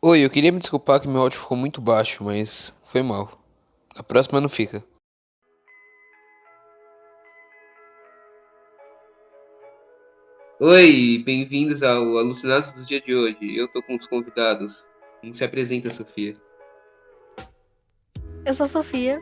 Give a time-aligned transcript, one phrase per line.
[0.00, 3.36] Oi, eu queria me desculpar que meu áudio ficou muito baixo, mas foi mal.
[3.96, 4.84] A próxima não fica.
[10.60, 13.56] Oi, bem-vindos ao Alucinados do dia de hoje.
[13.56, 14.86] Eu tô com os convidados.
[15.20, 16.36] Não se apresenta, Sofia.
[18.46, 19.20] Eu sou a Sofia.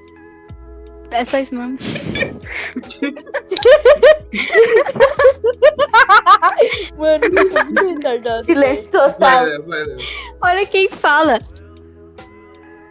[1.10, 1.78] É só isso mesmo.
[6.96, 8.44] Mano, eu tô muito retardado.
[8.46, 9.44] Silêncio Vai, total.
[9.44, 9.96] Léo, vai, Léo.
[10.42, 11.40] Olha quem fala.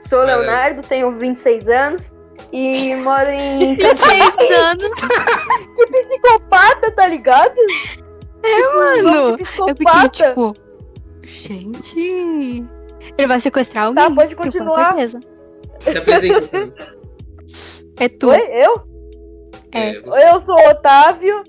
[0.08, 2.12] Sou Vai, Leonardo, tenho 26 anos
[2.52, 3.76] e moro em.
[3.76, 4.92] 26 anos.
[5.76, 7.56] Que psicopata, tá ligado?
[8.76, 10.56] Mano, Que eu fiquei tipo.
[11.24, 12.66] Gente.
[13.18, 14.04] Ele vai sequestrar alguém.
[14.04, 14.96] Tá, pode continuar.
[14.96, 15.20] certeza.
[15.82, 16.42] Se apresenta.
[17.48, 17.86] Sofia.
[17.98, 18.30] É tu.
[18.30, 18.82] Oi, eu?
[19.72, 20.00] É.
[20.00, 20.30] você.
[20.30, 21.44] Eu sou o Otávio,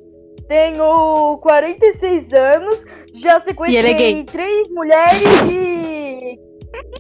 [0.49, 2.79] tenho 46 anos,
[3.15, 4.17] já E ele é gay.
[4.19, 6.39] sequestrei três mulheres e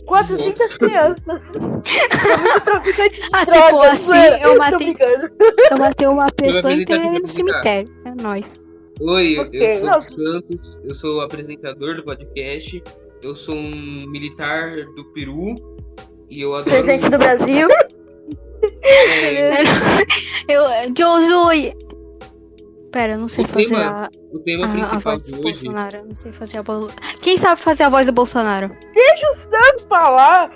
[0.06, 1.42] 400 crianças.
[2.64, 4.40] Traficante de Ah, drogas, for assim, zoeira.
[4.42, 4.96] eu Tô matei-.
[5.70, 7.90] Eu matei uma pessoa enterrei no cemitério.
[8.04, 8.60] É nóis.
[9.00, 12.82] Oi, Ok, eu sou o Santos, eu sou o apresentador do podcast.
[13.22, 15.54] Eu sou um militar do Peru
[16.30, 16.70] e eu adoro.
[16.84, 17.68] Presidente do Brasil.
[18.82, 19.62] É,
[20.48, 20.64] Eu.
[20.96, 21.72] Josui!
[22.96, 25.30] Pera, eu não sei O fazer tema- a, o tema a, a principal voz de
[25.30, 25.42] do hoje.
[25.42, 25.96] Bolsonaro.
[25.98, 26.94] Eu não sei fazer a voz.
[27.20, 28.74] Quem sabe fazer a voz do Bolsonaro?
[29.36, 30.50] Santos falar,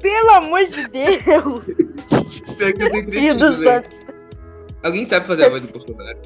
[0.00, 1.66] pelo amor de Deus.
[2.56, 3.56] Pior que eu tô Tio do.
[3.56, 3.98] Santos.
[4.84, 6.18] Alguém sabe fazer a voz do Bolsonaro?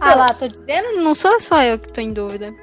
[0.00, 2.52] Ah lá, tô dizendo, não sou só eu que tô em dúvida.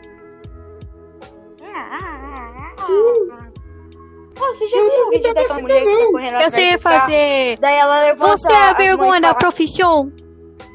[4.35, 7.57] Pô, você já viu o vídeo daquela mulher que tá correndo Eu sei fazer.
[7.61, 10.11] Daí ela levanta Você é a vergonha da profissão.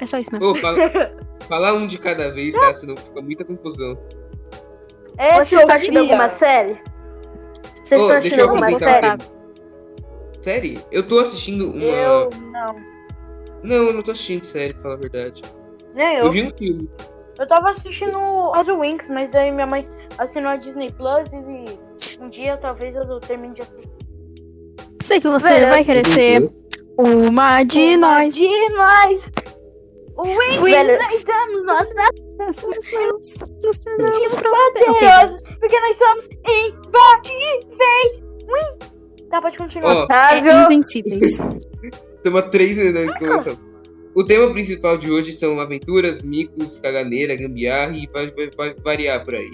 [0.00, 0.48] É só isso mesmo.
[0.50, 0.76] Ô, fala,
[1.48, 2.74] fala um de cada vez, tá?
[2.74, 3.98] Senão fica muita confusão.
[5.18, 6.78] É Você está assistindo alguma série?
[7.82, 9.22] Vocês Ô, estão deixa assistindo eu alguma série?
[10.42, 10.84] Série?
[10.92, 11.84] Eu tô assistindo uma.
[11.84, 12.76] Eu não.
[13.62, 15.42] Não, eu não tô assistindo série, pra falar a verdade.
[15.94, 16.32] Nem Eu eu.
[16.32, 16.90] vi um filme.
[17.38, 19.88] Eu tava assistindo Other Wings, mas aí minha mãe
[20.18, 23.90] assinou a Disney Plus e um dia talvez eu termine de assistir.
[25.02, 26.50] Sei que você vai querer ser
[26.98, 28.34] uma de Uma nós.
[28.34, 29.32] De nós!
[30.16, 30.98] O Wings, Velho.
[30.98, 31.88] nós estamos, nós
[32.38, 32.56] Nos
[33.78, 35.42] tornamos somos poderosos.
[35.60, 38.22] porque nós somos imbatíveis!
[38.48, 38.88] Ui!
[39.30, 40.04] Tá, pode continuar.
[40.04, 40.50] Otávio.
[40.50, 41.38] É invencíveis.
[42.22, 43.56] Temos três minutos de começar.
[44.14, 49.24] O tema principal de hoje são aventuras, micos, caganeira, gambiarra e vai, vai- vai variar
[49.24, 49.50] por aí.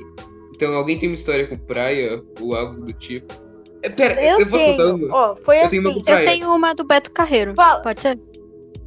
[0.54, 3.34] Então, alguém tem uma história com praia ou algo do tipo?
[3.82, 5.36] É, pera, eu, eu contar tenho.
[5.42, 5.98] foi Eu tenho uma assim.
[5.98, 6.20] com praia.
[6.20, 7.54] Eu tenho uma do Beto Carreiro.
[7.56, 7.80] Fala.
[7.82, 8.16] Pode ser?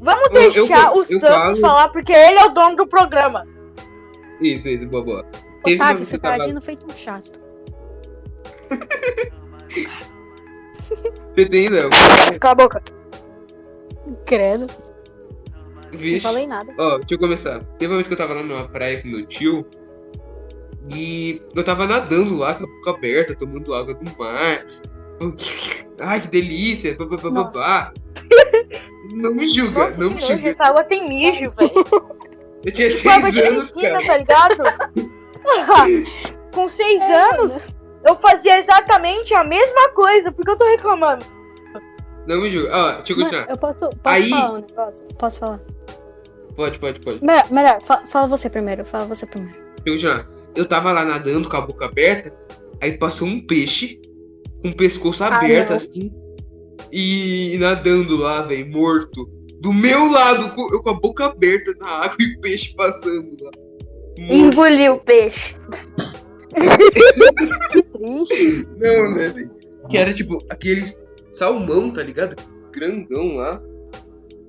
[0.06, 2.86] Vamos Eu- eu deixar falo- o eu Santos falar, porque ele é o dono do
[2.88, 3.44] programa.
[4.40, 5.26] Isso, isso, boa, boa.
[5.66, 7.40] Otávio, você tá eu tava- agindo feito um chato.
[11.34, 11.90] Você tem, Léo?
[12.40, 12.84] Cala a boca.
[14.26, 14.68] Credo.
[15.92, 16.22] Não Vixe.
[16.22, 16.72] falei nada.
[16.78, 17.60] Ó, deixa eu começar.
[17.80, 19.66] Teve uma vez que eu tava lá numa praia com meu tio.
[20.90, 24.66] E eu tava nadando lá com a boca aberta, tomando água do mar.
[26.00, 26.96] Ai, que delícia!
[26.96, 27.94] Pá, pá, pá, pá.
[29.14, 30.50] Não me julga, Nossa, não que me julga.
[30.50, 31.72] essa água tem mijo, velho.
[32.64, 34.06] Eu tinha seis Tipo água de anos, piscina, cara.
[34.06, 34.64] tá ligado?
[36.54, 37.58] Com seis anos,
[38.08, 41.26] eu fazia exatamente a mesma coisa, porque eu tô reclamando.
[42.28, 42.70] Não me julga.
[42.74, 43.50] Ó, deixa eu Mano, continuar.
[43.50, 45.06] eu posso, posso Aí- falar um negócio?
[45.20, 45.60] Posso falar?
[46.56, 47.24] Pode, pode, pode.
[47.24, 48.86] Melhor, melhor fa- fala você primeiro.
[48.86, 49.56] Fala você primeiro.
[49.84, 50.28] Deixa eu continuar.
[50.56, 52.34] Eu tava lá nadando com a boca aberta,
[52.82, 54.00] aí passou um peixe
[54.62, 55.76] com o pescoço aberto, não.
[55.76, 56.14] assim,
[56.92, 59.30] e nadando lá, velho, morto.
[59.62, 63.36] Do meu lado, com- eu com a boca aberta na água e o peixe passando
[63.42, 63.52] lá.
[64.18, 65.56] Engoliu o peixe.
[67.72, 68.68] Que triste.
[68.78, 69.52] Não, né, velho?
[69.90, 70.96] Que era tipo aqueles
[71.34, 72.36] salmão, tá ligado?
[72.72, 73.62] Grandão lá.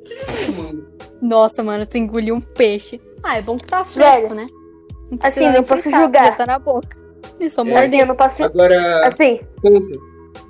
[0.04, 0.84] Que salmão?
[1.22, 3.00] Nossa, mano, tu engoliu um peixe.
[3.22, 4.47] Ah, é bom que tá fresco, Velho, né?
[5.10, 6.25] Não assim, não posso fritar, julgar.
[6.26, 6.97] já Tá na boca.
[7.50, 7.65] Só É.
[7.65, 7.84] morder.
[7.86, 8.44] Assim, eu não posso.
[8.44, 9.98] Agora, Assim, conta.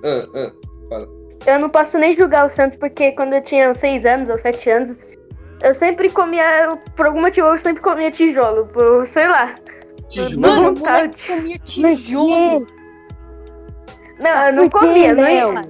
[0.05, 1.07] Ah, ah.
[1.47, 4.37] Eu não posso nem julgar o Santos, porque quando eu tinha uns 6 anos ou
[4.37, 4.99] 7 anos,
[5.61, 6.77] eu sempre comia.
[6.97, 8.67] Por algum motivo, eu sempre comia tijolo.
[8.67, 9.55] Por, sei lá.
[10.37, 11.17] Mano, vontade.
[11.27, 12.67] comia tijolo.
[14.19, 15.69] Não, eu não comia, não ia.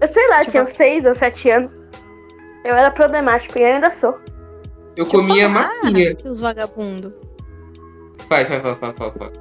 [0.00, 1.70] Eu sei lá, Deixa tinha eu uns 6 ou 7 anos.
[2.64, 4.18] Eu era problemático e ainda sou.
[4.96, 6.14] Eu Deixa comia massinha.
[6.14, 7.12] Seus vagabundos.
[8.28, 9.32] Vai, vai, vai, vai, vai, vai.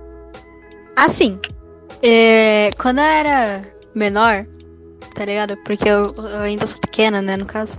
[0.96, 1.40] Assim,
[2.02, 3.64] é, quando eu era
[3.96, 4.46] menor,
[5.14, 5.58] tá ligado?
[5.58, 7.78] Porque eu, eu ainda sou pequena, né, no caso.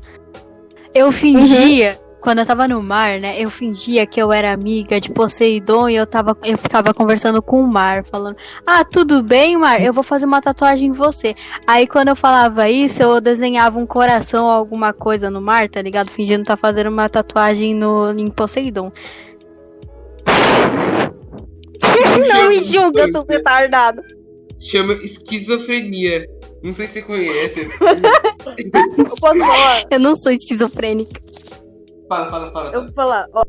[0.95, 5.11] Eu fingia quando eu tava no mar, né, eu fingia que eu era amiga de
[5.11, 9.83] Poseidon e eu tava, eu tava conversando com o mar, falando: Ah, tudo bem, mar?
[9.83, 11.35] Eu vou fazer uma tatuagem em você.
[11.67, 15.83] Aí quando eu falava isso, eu desenhava um coração ou alguma coisa no mar, tá
[15.83, 16.11] ligado?
[16.11, 18.91] Fingindo estar fazendo uma tatuagem no, em Poseidon.
[22.27, 24.01] Não me julga, seu retardado.
[24.61, 26.27] Chama esquizofrenia.
[26.65, 27.69] Não sei se você conhece.
[28.97, 29.83] Eu posso falar?
[29.91, 31.21] Eu não sou esquizofrênica.
[32.09, 32.73] Fala, fala, fala.
[32.73, 33.45] Eu vou falar, ó.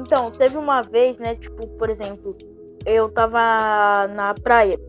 [0.00, 2.34] Então, teve uma vez, né, tipo, por exemplo,
[2.86, 4.80] eu tava na praia,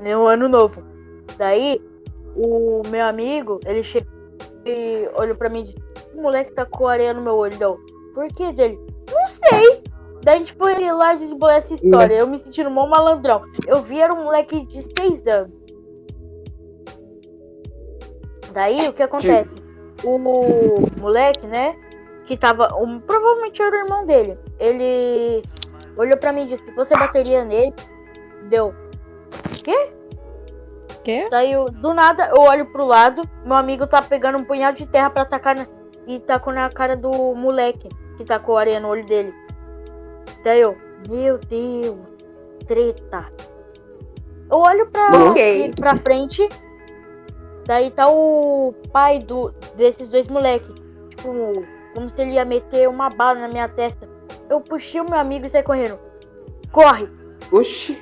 [0.00, 0.82] no ano novo.
[1.38, 1.80] Daí,
[2.34, 4.10] o meu amigo, ele chegou
[4.64, 5.78] e olhou pra mim e disse,
[6.12, 7.56] o moleque tá com areia no meu olho.
[7.56, 7.78] Deu,
[8.14, 8.80] por que dele?
[9.08, 9.80] Não sei.
[10.24, 12.16] Daí a gente foi lá desembolar essa história.
[12.16, 13.42] Eu me sentindo mó malandrão.
[13.64, 15.65] Eu vi era um moleque de 6 anos.
[18.56, 19.50] Daí o que acontece?
[20.02, 20.16] O
[20.98, 21.76] moleque, né?
[22.24, 22.74] Que tava.
[22.74, 24.38] Um, provavelmente era o irmão dele.
[24.58, 25.42] Ele
[25.94, 27.74] olhou pra mim e disse: Você bateria nele?
[28.48, 28.74] Deu.
[29.62, 29.90] Quê?
[31.04, 31.28] Quê?
[31.30, 33.28] Daí eu- do nada eu olho pro lado.
[33.44, 35.66] Meu amigo tá pegando um punhado de terra pra atacar na,
[36.06, 39.34] e tacou na cara do moleque que tacou areia no olho dele.
[40.42, 40.74] Daí eu,
[41.06, 41.98] meu Deus,
[42.66, 43.26] treta.
[44.50, 45.74] Eu olho pra, Ok.
[45.76, 46.48] pra frente.
[47.66, 50.70] Daí tá o pai do, desses dois moleques.
[51.10, 51.64] Tipo,
[51.94, 54.08] como se ele ia meter uma bala na minha testa.
[54.48, 55.98] Eu puxei o meu amigo e saí correndo.
[56.70, 57.08] Corre!
[57.50, 57.98] Oxi.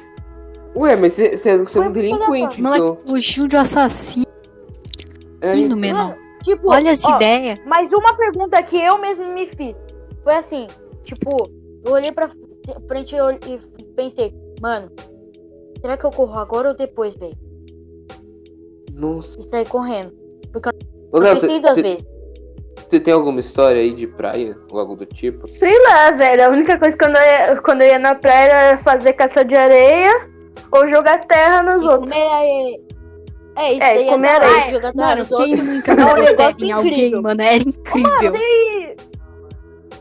[0.77, 2.79] Ué, mas você é um delinquente, então.
[2.79, 4.27] Moleque fugiu de um assassino,
[5.41, 5.77] É, então.
[5.77, 6.17] menor.
[6.43, 7.61] Tipo, Olha essa ó, ideia.
[7.65, 9.75] Mas uma pergunta que eu mesmo me fiz
[10.25, 10.69] foi assim,
[11.05, 11.49] tipo,
[11.85, 12.31] eu olhei pra
[12.89, 14.91] frente e e pensei, mano,
[15.81, 17.37] será que eu corro agora ou depois, velho?
[18.95, 19.41] Nossa.
[19.41, 20.13] E saí correndo.
[21.13, 22.05] Ô, Eu Léo, você- duas você vezes.
[22.89, 25.47] você tem alguma história aí de praia ou algo do tipo?
[25.49, 26.47] Sei lá, velho.
[26.47, 29.45] A única coisa que quando eu ia, quando eu ia na praia era fazer caça
[29.45, 30.11] de areia
[30.73, 32.11] ou jogar terra nos E outros.
[32.11, 32.81] comer areia.
[33.57, 34.71] É, isso É, aí e comer areia.
[34.71, 35.69] jogar terra Mano, nos quem outros.
[35.75, 35.95] nunca É
[36.33, 37.23] um terra em alguém, incrível.
[37.23, 37.43] mano?
[37.43, 38.31] Era incrível.
[38.33, 38.95] Vocês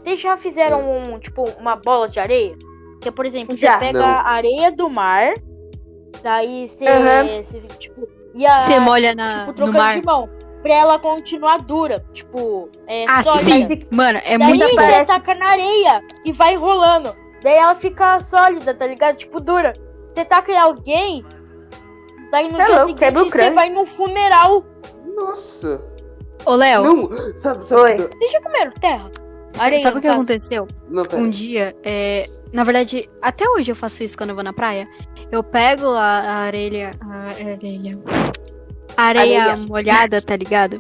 [0.04, 0.82] vocês já fizeram
[1.14, 2.56] um, tipo, uma bola de areia?
[3.02, 3.74] Que é, por exemplo, Já.
[3.74, 4.06] você pega Não.
[4.06, 5.34] a areia do mar,
[6.22, 7.42] daí você, Aham.
[7.44, 10.00] você, tipo, ia Você molha na, tipo, no trocando mar.
[10.00, 10.30] de mão.
[10.62, 12.06] Pra ela continuar dura.
[12.14, 13.76] Tipo, é Ah, sólida.
[13.76, 13.86] sim.
[13.92, 17.14] Mano, é Daí muito você parece- taca na areia e vai enrolando.
[17.44, 19.18] Daí ela fica sólida, tá ligado?
[19.18, 19.74] Tipo, dura.
[20.14, 21.26] Você taca em alguém,
[22.32, 24.64] daí no Cê é dia louco, seguinte você vai no funeral.
[25.16, 25.82] Nossa.
[26.46, 27.82] Ô, Léo, Não, sabe, sabe.
[27.82, 27.98] Oi.
[27.98, 29.12] Vocês já comeram terra?
[29.60, 30.16] Areia, sabe o que caso.
[30.20, 30.68] aconteceu?
[30.90, 31.04] Não.
[31.14, 34.88] Um dia, é, na verdade, até hoje eu faço isso quando eu vou na praia.
[35.32, 36.92] Eu pego a, a areia.
[37.02, 38.00] A areia.
[38.96, 39.58] areia Areia.
[39.58, 40.80] molhada, tá ligado?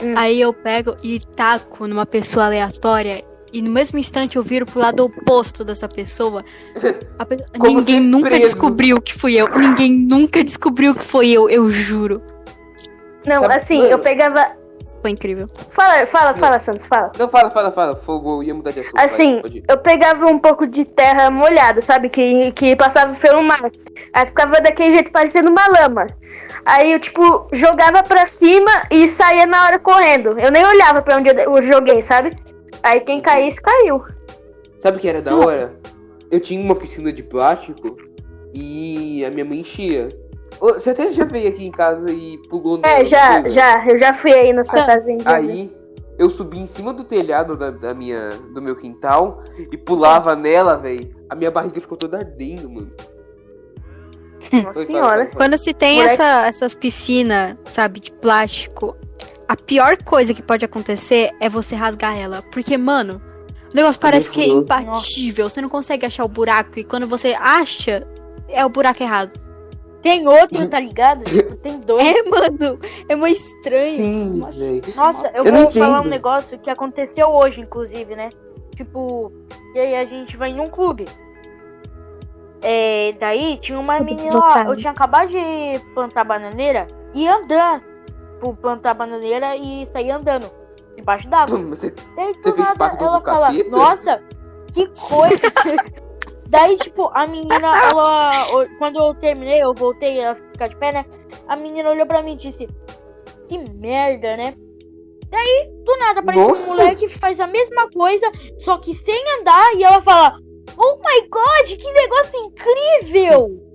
[0.00, 0.14] Hum.
[0.16, 3.24] Aí eu pego e taco numa pessoa aleatória.
[3.52, 6.42] E no mesmo instante eu viro pro lado oposto dessa pessoa.
[7.18, 8.42] A pe- Como Ninguém nunca preso.
[8.44, 9.46] descobriu que fui eu.
[9.58, 12.22] Ninguém nunca descobriu que foi eu, eu juro.
[13.26, 14.56] Não, Sabe- assim, eu pegava.
[15.00, 15.48] Foi incrível.
[15.70, 17.12] Fala, fala, fala, Santos, fala.
[17.18, 17.96] Não, fala, fala, fala.
[17.96, 18.98] Fogo, eu ia mudar de assunto.
[18.98, 22.08] Assim, vai, eu pegava um pouco de terra molhada, sabe?
[22.08, 23.70] Que, que passava pelo mar.
[24.12, 26.06] Aí ficava daquele jeito, parecendo uma lama.
[26.64, 30.38] Aí eu, tipo, jogava pra cima e saía na hora correndo.
[30.38, 32.36] Eu nem olhava pra onde eu eu joguei, sabe?
[32.82, 34.02] Aí quem caísse, caiu.
[34.80, 35.74] Sabe o que era da hora?
[36.30, 37.96] Eu tinha uma piscina de plástico
[38.52, 40.08] e a minha mãe enchia.
[40.62, 42.86] Você até já veio aqui em casa e pulou no.
[42.86, 43.84] É, já, já.
[43.84, 44.94] Eu já fui aí na sua Santos.
[44.94, 45.22] casinha.
[45.26, 45.76] Aí
[46.16, 50.76] eu subi em cima do telhado da, da minha, do meu quintal e pulava nela,
[50.76, 51.10] velho.
[51.28, 52.92] A minha barriga ficou toda ardendo, mano.
[54.64, 55.26] Nossa Oi, senhora.
[55.34, 56.14] Quando se tem Moleque.
[56.14, 58.96] essa- essas piscinas, sabe, de plástico,
[59.48, 62.42] a pior coisa que pode acontecer é você rasgar ela.
[62.52, 63.20] Porque, mano,
[63.72, 65.48] o negócio parece que é imbatível.
[65.48, 66.78] Você não consegue achar o buraco.
[66.78, 68.06] E quando você acha,
[68.48, 69.41] é o buraco errado.
[70.02, 71.24] Tem outro, tá ligado?
[71.24, 72.02] Tipo, tem dois.
[72.04, 72.78] É, mano.
[73.08, 73.96] É muito estranho.
[73.96, 74.60] Sim, Nossa.
[74.96, 78.30] Nossa, eu, Eu vou falar um negócio que aconteceu hoje, inclusive, né?
[78.74, 79.30] Tipo,
[79.74, 81.06] e aí a gente vai em um clube.
[82.60, 87.80] É, daí tinha uma menina lá, eu tinha acabado de plantar bananeira e andar.
[88.34, 90.50] Tipo, plantar bananeira e sair andando.
[90.96, 91.58] Debaixo d'água.
[91.70, 93.70] Você- Daí Você do fez nada ela fala, capeta?
[93.70, 94.22] nossa,
[94.72, 95.36] que coisa.
[96.52, 98.46] Daí, tipo, a menina, ela.
[98.78, 101.06] Quando eu terminei, eu voltei a ficar de pé, né?
[101.48, 102.68] A menina olhou pra mim e disse,
[103.48, 104.54] que merda, né?
[105.30, 106.64] Daí, do nada, aparece Nossa.
[106.64, 110.36] um moleque que faz a mesma coisa, só que sem andar, e ela fala,
[110.76, 113.72] oh my god, que negócio incrível!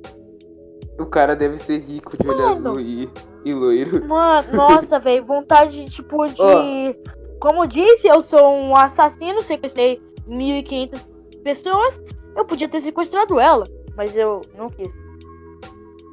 [1.00, 2.52] o cara deve ser rico de olho Mano.
[2.52, 3.10] azul e,
[3.46, 4.06] e loiro.
[4.06, 6.94] Mano, nossa, velho, vontade, tipo, de Ó.
[7.40, 11.00] como eu disse, eu sou um assassino, sequestrei 1.500
[11.44, 12.02] pessoas.
[12.38, 14.94] Eu podia ter sequestrado ela, mas eu não quis.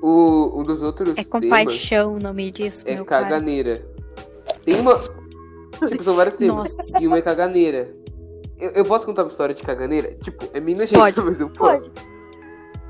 [0.02, 3.24] O, um dos outros É compaixão o nome disso, é cara.
[3.24, 3.86] caganeira.
[4.64, 4.94] Tem uma.
[5.88, 6.56] Tipo, são vários temas.
[6.56, 7.02] Nossa.
[7.02, 7.94] E uma é caganeira.
[8.58, 10.14] Eu, eu posso contar uma história de caganeira?
[10.22, 11.20] Tipo, é meio nojento, Pode.
[11.24, 11.90] mas eu posso.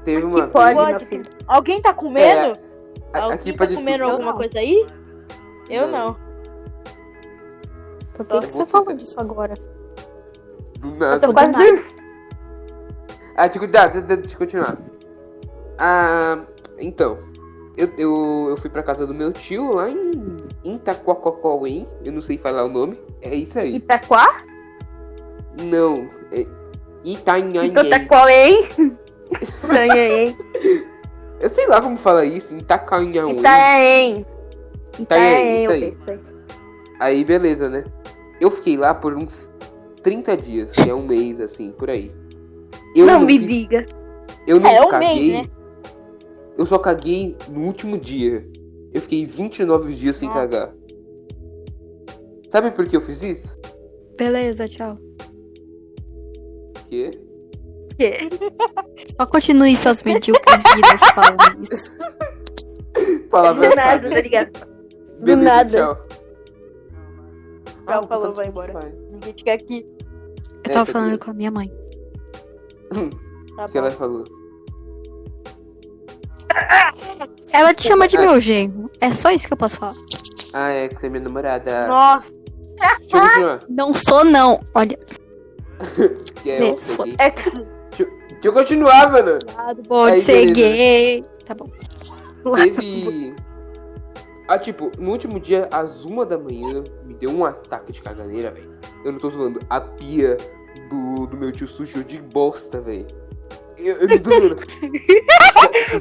[0.04, 1.22] Teve Que uma pode, Pode.
[1.46, 2.58] Alguém tá comendo?
[3.12, 4.10] a- Alguém Aqui tá pode comendo tudo.
[4.12, 4.38] alguma não.
[4.38, 4.86] coisa aí?
[5.70, 6.06] Eu Não.
[6.08, 6.16] não.
[8.14, 9.54] Por que, que Você você falou tá- disso agora?
[10.78, 11.26] Do Eu nada.
[11.26, 11.93] tô quase dormindo.
[13.36, 14.78] Ah, eu, dá, deixa eu continuar.
[15.78, 16.40] Ah,
[16.78, 17.18] então,
[17.76, 22.38] eu, eu, eu fui pra casa do meu tio lá em Itaquacocoém, eu não sei
[22.38, 23.76] falar o nome, é isso aí.
[23.76, 24.44] Itaquá?
[25.56, 26.46] Não, é
[27.04, 27.66] Itanhanhém.
[27.66, 28.66] Itanhaém.
[31.40, 32.56] Eu sei lá como fala isso,
[35.62, 35.90] isso ok, aí.
[35.90, 36.20] isso aí.
[37.00, 37.84] Aí, beleza, né?
[38.40, 39.52] Eu fiquei lá por uns
[40.02, 42.10] 30 dias, que é um mês, assim, por aí.
[42.94, 43.86] Eu Não me fiz- diga.
[44.46, 45.08] Eu não É, é um caguei.
[45.32, 45.50] mês, né?
[46.56, 48.46] Eu só caguei no último dia.
[48.92, 50.40] Eu fiquei 29 dias sem Nossa.
[50.40, 50.74] cagar.
[52.50, 53.56] Sabe por que eu fiz isso?
[54.16, 54.96] Beleza, tchau.
[56.74, 57.10] Porque
[57.98, 58.28] Que?
[59.16, 61.92] Só continue suas medíocres vidas falando isso.
[63.30, 64.52] palavra Do nada, tá ligado?
[64.52, 65.70] Do Beleza, nada.
[65.70, 66.06] Tchau.
[67.86, 68.94] Tchau, vou falou, vai embora.
[69.10, 69.84] Ninguém te quer aqui.
[70.64, 71.70] Eu É, tava tá falando com a minha mãe.
[73.56, 73.96] Tá O que ela bom.
[73.96, 74.24] falou?
[77.52, 78.90] Ela te chama de meu genro.
[79.00, 79.94] É só isso que eu posso falar.
[80.52, 81.86] Ah, é que você é minha namorada.
[81.88, 82.32] Nossa,
[83.00, 83.64] Deixa eu continuar.
[83.68, 84.60] Não sou, não.
[84.74, 84.98] Olha,
[86.42, 86.78] Que é eu.
[87.18, 88.08] É que Deixa
[88.48, 89.38] eu continuar, mano.
[89.88, 90.54] pode Aí, ser beleza.
[90.54, 91.24] gay.
[91.44, 91.70] Tá bom.
[92.56, 93.34] Teve.
[94.46, 98.50] Ah, tipo, no último dia, às uma da manhã, me deu um ataque de caganeira,
[98.50, 98.70] velho.
[99.04, 99.60] Eu não tô zoando.
[99.70, 100.36] A pia
[100.88, 103.06] do, do meu tio sujou de bosta, velho.
[103.76, 104.56] Eu, eu tô zoando.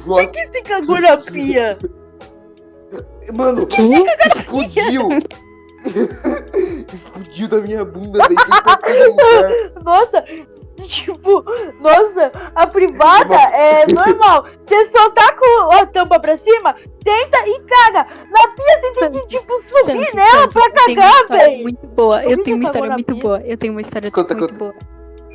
[0.04, 1.78] Joa- você cagou na pia?
[3.34, 3.66] Mano,
[4.36, 5.08] explodiu.
[6.92, 9.72] explodiu da minha bunda, velho.
[9.84, 10.24] Nossa,
[10.88, 11.44] tipo,
[11.80, 14.46] nossa, a privada é normal.
[14.66, 18.06] Você só tá com a tampa pra cima, tenta e caga.
[18.30, 21.20] Na pia você tem que, tipo, subir Santo, nela Santo, pra eu tenho uma cagar,
[21.22, 21.62] história velho.
[21.62, 22.22] Muito boa.
[22.24, 23.22] Eu tenho uma história muito pia?
[23.22, 23.40] boa.
[23.44, 24.58] Eu tenho uma história Conta, muito conta.
[24.64, 24.74] boa.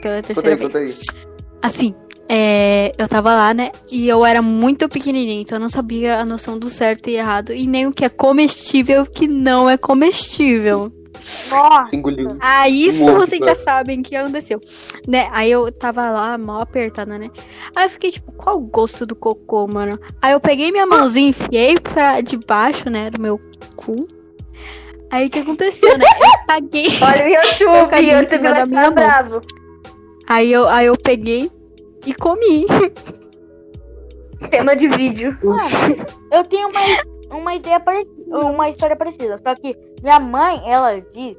[0.02, 0.68] Pela Conta terceira aí, vez.
[0.68, 1.30] conta aí.
[1.62, 1.96] Assim,
[2.30, 3.72] é, eu tava lá, né?
[3.90, 7.52] E eu era muito pequenininha, então eu não sabia a noção do certo e errado.
[7.54, 10.92] E nem o que é comestível e o que não é comestível.
[11.50, 12.38] Nossa, Engoliu.
[12.40, 14.60] Ah, isso monte, vocês já sabem que aconteceu.
[15.08, 15.30] Né?
[15.32, 17.30] Aí eu tava lá, mal apertada, né?
[17.76, 20.00] Aí eu fiquei tipo, qual o gosto do cocô, mano?
[20.22, 23.10] Aí eu peguei minha mãozinha e enfiei pra debaixo, né?
[23.10, 23.40] Do meu
[23.76, 24.08] cu.
[25.12, 26.06] Aí o que aconteceu, né?
[26.06, 26.88] Eu caguei.
[27.02, 28.94] olha o Eu YouTube, caguei o em YouTube cima da minha mão.
[28.94, 29.42] bravo.
[30.28, 31.52] Aí eu, aí eu peguei
[32.06, 32.66] e comi.
[34.52, 35.38] Tema de vídeo.
[36.32, 39.38] eu tenho uma, uma ideia parecida, uma história parecida.
[39.46, 41.38] Só que minha mãe, ela diz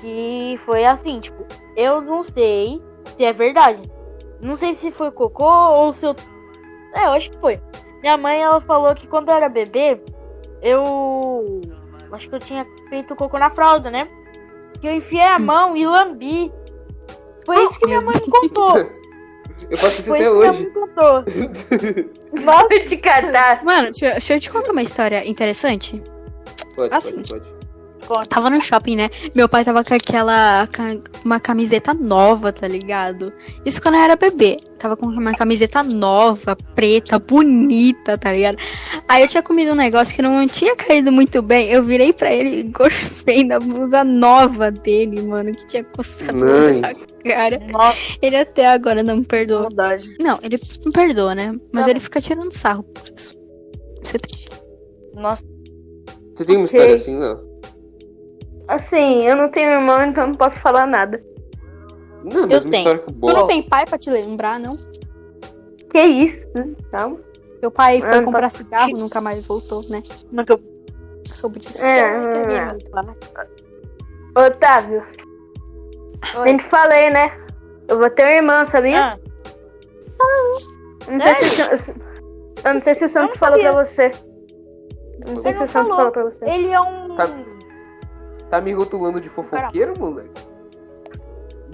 [0.00, 2.82] que foi assim, tipo, eu não sei
[3.16, 3.90] se é verdade.
[4.40, 6.16] Não sei se foi cocô ou se eu.
[6.94, 7.60] É, eu acho que foi.
[8.02, 10.00] Minha mãe, ela falou que quando eu era bebê,
[10.60, 11.60] eu.
[12.10, 14.08] Acho que eu tinha feito cocô na fralda, né?
[14.80, 16.52] Que eu enfiei a mão e lambi.
[17.46, 18.76] Foi isso que minha mãe me contou.
[19.70, 20.62] Eu faço isso Foi até isso que minha hoje.
[20.64, 21.24] mãe me contou.
[22.44, 23.64] Nossa, te catar.
[23.64, 26.02] Mano, deixa, eu- deixa eu te contar uma história interessante.
[26.74, 27.22] Pode, Assim.
[27.22, 27.28] pode,
[28.06, 28.28] pode.
[28.28, 29.10] Tava no shopping, né?
[29.34, 30.68] Meu pai tava com aquela.
[31.24, 33.32] uma camiseta nova, tá ligado?
[33.64, 34.58] Isso quando eu era bebê.
[34.78, 38.58] Tava com uma camiseta nova, preta, bonita, tá ligado?
[39.08, 41.68] Aí eu tinha comido um negócio que não tinha caído muito bem.
[41.70, 46.88] Eu virei pra ele e gorfei na blusa nova dele, mano, que tinha custado na
[46.88, 47.06] Nice.
[47.24, 47.60] cara.
[47.70, 49.60] nossa, Ele até agora não me perdoa.
[49.62, 50.12] maldade.
[50.18, 51.54] Não, ele me perdoa, né?
[51.72, 53.36] Mas Tá ele fica tirando sarro por isso.
[54.12, 54.50] É triste.
[55.14, 55.44] Nossa,
[56.34, 56.78] Você tem uma Ok.
[56.78, 57.52] história assim, não?
[58.68, 61.22] Assim, eu não tenho irmão, então não posso falar nada.
[62.24, 62.76] Não, Eu mas uma tenho.
[62.82, 63.32] história Tu boa.
[63.32, 64.76] não tem pai pra te lembrar, não?
[65.90, 66.42] Que isso?
[66.90, 67.18] Calma.
[67.60, 70.02] Seu pai Ah, foi não comprar cigarro, nunca mais voltou, né?
[70.30, 70.58] nunca
[71.32, 71.80] Soube disso.
[71.82, 72.76] É, é, é.
[74.46, 75.02] Otávio,
[76.36, 76.44] Oi.
[76.44, 77.30] nem te falei, né?
[77.88, 79.12] Eu vou ter uma irmã, sabia?
[79.12, 79.18] Ah,
[81.06, 81.92] Eu não sei se
[82.64, 84.12] eu não sei se o Santos não falou pra você.
[85.24, 85.96] Eu não sei se falou.
[85.96, 86.44] falou pra você.
[86.44, 87.14] ele é um.
[87.16, 87.28] Tá.
[88.50, 90.30] Tá me rotulando de fofoqueiro, moleque?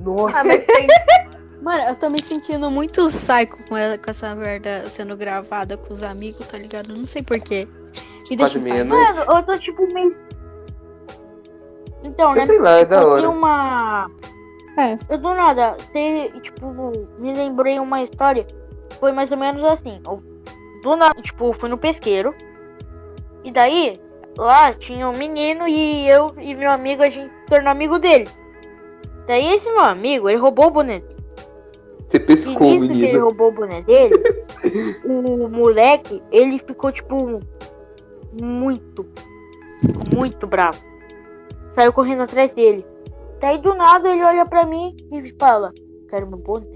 [0.00, 0.86] Nossa, Ah, tem...
[1.60, 5.92] Mano, eu tô me sentindo muito psycho com, ela- com essa merda sendo gravada com
[5.92, 6.94] os amigos, tá ligado?
[6.96, 7.66] Não sei porquê.
[8.30, 8.84] Me deixa quase.
[8.84, 10.16] Mano, eu tô tipo meio.
[12.04, 12.46] Então, né?
[12.46, 13.20] sei lá, é da eu hora.
[13.22, 14.08] tenho uma.
[14.78, 14.96] É.
[15.10, 16.66] Eu do nada, te, tipo,
[17.18, 18.46] me lembrei uma história.
[19.00, 20.00] Foi mais ou menos assim.
[20.06, 20.22] Eu,
[20.82, 22.32] do nada, tipo, fui no pesqueiro.
[23.44, 24.00] E daí,
[24.36, 28.28] lá tinha um menino e eu e meu amigo, a gente tornou amigo dele.
[29.26, 31.16] Daí esse meu amigo, ele roubou o boné dele.
[32.06, 33.24] Você E pescou o nisso que ele menino.
[33.24, 34.14] roubou o boné dele,
[35.04, 37.40] o moleque, ele ficou, tipo,
[38.40, 39.06] muito,
[40.14, 40.78] muito bravo.
[41.74, 42.84] Saiu correndo atrás dele.
[43.40, 45.72] Daí do nada ele olha pra mim e fala,
[46.08, 46.66] quero meu boné.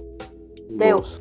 [0.70, 0.98] Deu.
[0.98, 1.20] Nossa.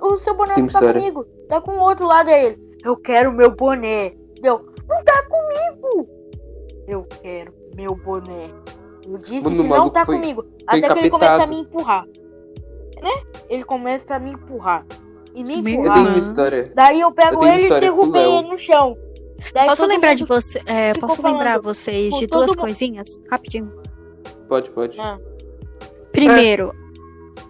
[0.00, 1.00] O seu boné Tem não tá história.
[1.00, 2.56] comigo, tá com o outro lado aí.
[2.84, 4.12] Eu quero meu boné.
[4.40, 6.08] Deu, não tá comigo.
[6.86, 8.50] Eu quero meu boné.
[9.06, 10.44] Eu disse Mano, que não tá foi- comigo.
[10.66, 11.10] Até que ele encapetado.
[11.10, 12.04] começa a me empurrar.
[13.02, 13.22] Né?
[13.48, 14.86] Ele começa a me empurrar.
[15.34, 15.94] E me Meu Eu empurrar.
[15.94, 16.72] tenho uma história.
[16.74, 18.96] Daí eu pego Eu ele e derrubei ele no chão.
[19.54, 20.60] Daí Posso lembrar de você?
[20.66, 22.58] é, posso lembrar vocês de duas mundo.
[22.58, 23.08] coisinhas?
[23.30, 23.72] Rapidinho.
[24.48, 25.00] Pode, pode.
[25.00, 25.16] Ah.
[26.10, 26.74] Primeiro,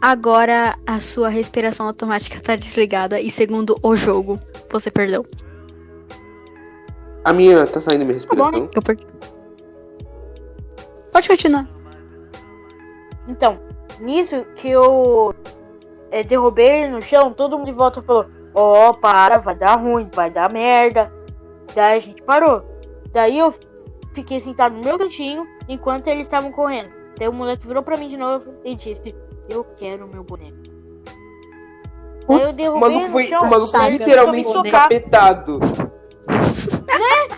[0.00, 3.20] agora a sua respiração automática tá desligada.
[3.20, 4.38] E segundo, o jogo.
[4.70, 5.26] Você perdeu.
[7.24, 8.42] A minha tá saindo minha bom, né?
[8.44, 8.70] respiração.
[8.74, 9.06] Eu perdi.
[11.12, 11.68] Pode continuar.
[13.26, 13.58] Então,
[14.00, 15.34] nisso que eu
[16.10, 20.08] é, derrubei ele no chão, todo mundo de volta falou: Ó, para, vai dar ruim,
[20.14, 21.12] vai dar merda.
[21.74, 22.62] Daí a gente parou.
[23.12, 23.52] Daí eu
[24.14, 26.90] fiquei sentado no meu cantinho enquanto eles estavam correndo.
[27.18, 29.14] Daí o moleque virou pra mim de novo e disse:
[29.48, 30.77] Eu quero meu boneco.
[32.28, 33.42] Daí eu Putz, o maluco foi, chão.
[33.42, 35.58] o maluco foi literalmente encapetado.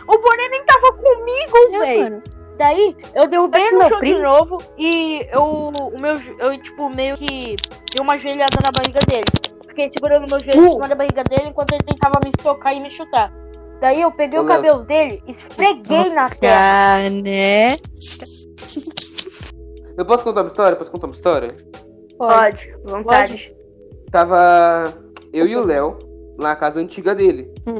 [0.09, 2.03] O boné nem tava comigo, velho.
[2.03, 2.23] mano.
[2.59, 7.17] Daí eu derrubei Esse no chão de novo e eu, o meu, eu tipo meio
[7.17, 9.25] que dei uma joelhada na barriga dele.
[9.69, 12.81] Fiquei segurando meu joelho em cima da barriga dele enquanto ele tentava me socar e
[12.81, 13.33] me chutar.
[13.81, 16.97] Daí eu peguei Ô, o cabelo dele e esfreguei na terra.
[16.97, 17.77] Ah, né?
[19.97, 20.77] Eu posso contar uma história?
[20.77, 21.49] Posso contar uma história?
[22.19, 23.55] Pode, vontade.
[24.11, 24.95] Tava
[25.33, 25.99] eu e o Léo
[26.39, 27.53] lá na casa antiga dele.
[27.67, 27.77] Hum.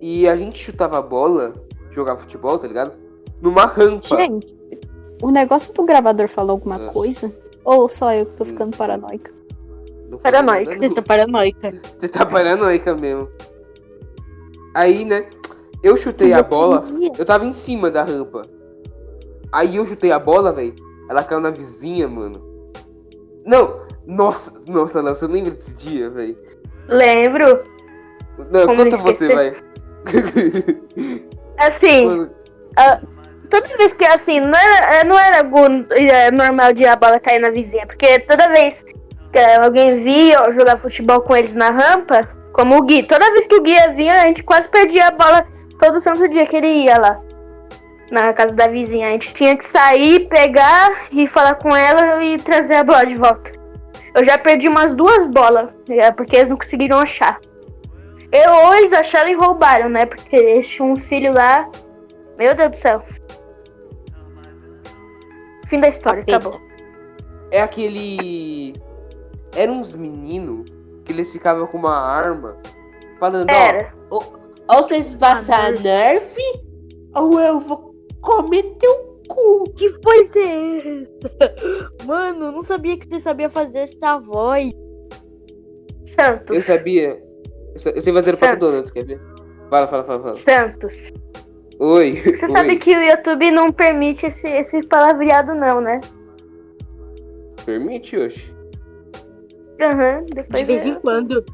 [0.00, 1.52] E a gente chutava a bola,
[1.90, 2.92] jogava futebol, tá ligado?
[3.40, 4.06] Numa rampa.
[4.16, 4.56] Gente,
[5.22, 6.92] o negócio do gravador falou alguma Ah.
[6.92, 7.32] coisa?
[7.64, 8.46] Ou só eu que tô Hum.
[8.46, 9.32] ficando paranoica?
[10.22, 10.76] Paranoica.
[10.76, 10.94] não.
[10.94, 11.72] tá paranoica.
[11.98, 13.28] Você tá paranoica mesmo.
[14.74, 15.26] Aí, né?
[15.82, 16.84] Eu chutei a bola.
[17.18, 18.42] Eu tava em cima da rampa.
[19.52, 20.74] Aí eu chutei a bola, velho.
[21.08, 22.40] Ela caiu na vizinha, mano.
[23.44, 23.79] Não!
[24.10, 26.36] Nossa, nossa, Léo, você lembra desse dia, velho?
[26.88, 27.62] Lembro.
[28.50, 29.54] Não, Como conta você, vai.
[31.58, 32.28] Assim,
[33.48, 35.58] toda vez que assim, não era, não era algo
[35.92, 40.78] é, normal de a bola cair na vizinha, porque toda vez que alguém via jogar
[40.78, 44.26] futebol com eles na rampa, como o Gui, toda vez que o Gui vinha, a
[44.26, 45.46] gente quase perdia a bola
[45.80, 47.20] todo santo dia que ele ia lá.
[48.10, 49.06] Na casa da vizinha.
[49.06, 53.14] A gente tinha que sair, pegar e falar com ela e trazer a bola de
[53.14, 53.59] volta.
[54.14, 57.40] Eu já perdi umas duas bolas, é, porque eles não conseguiram achar.
[58.32, 60.06] Eu ou eles acharam e roubaram, né?
[60.06, 61.68] Porque eles tinham um filho lá.
[62.38, 63.02] Meu Deus do céu.
[65.66, 66.60] Fim da história, acabou.
[67.50, 68.74] É aquele.
[69.52, 70.70] Eram uns meninos
[71.04, 72.56] que eles ficavam com uma arma
[73.18, 73.92] falando, Era.
[74.10, 74.22] ó.
[74.68, 76.36] Ou vocês passar nerf,
[77.16, 79.64] ou eu vou comer teu cu.
[79.76, 82.04] Que voz é essa?
[82.04, 84.72] Mano, eu não sabia que você sabia fazer essa voz.
[86.06, 86.56] Santos.
[86.56, 87.22] Eu sabia.
[87.84, 89.20] Eu sei fazer o Pato Donald, quer ver?
[89.70, 90.34] Fala, fala, fala, fala.
[90.34, 91.12] Santos.
[91.78, 92.16] Oi.
[92.16, 92.52] Você Oi.
[92.52, 96.00] sabe que o YouTube não permite esse, esse palavreado, não, né?
[97.64, 98.52] Permite, oxe.
[99.80, 100.66] Aham, De depois.
[100.66, 101.44] vez em quando.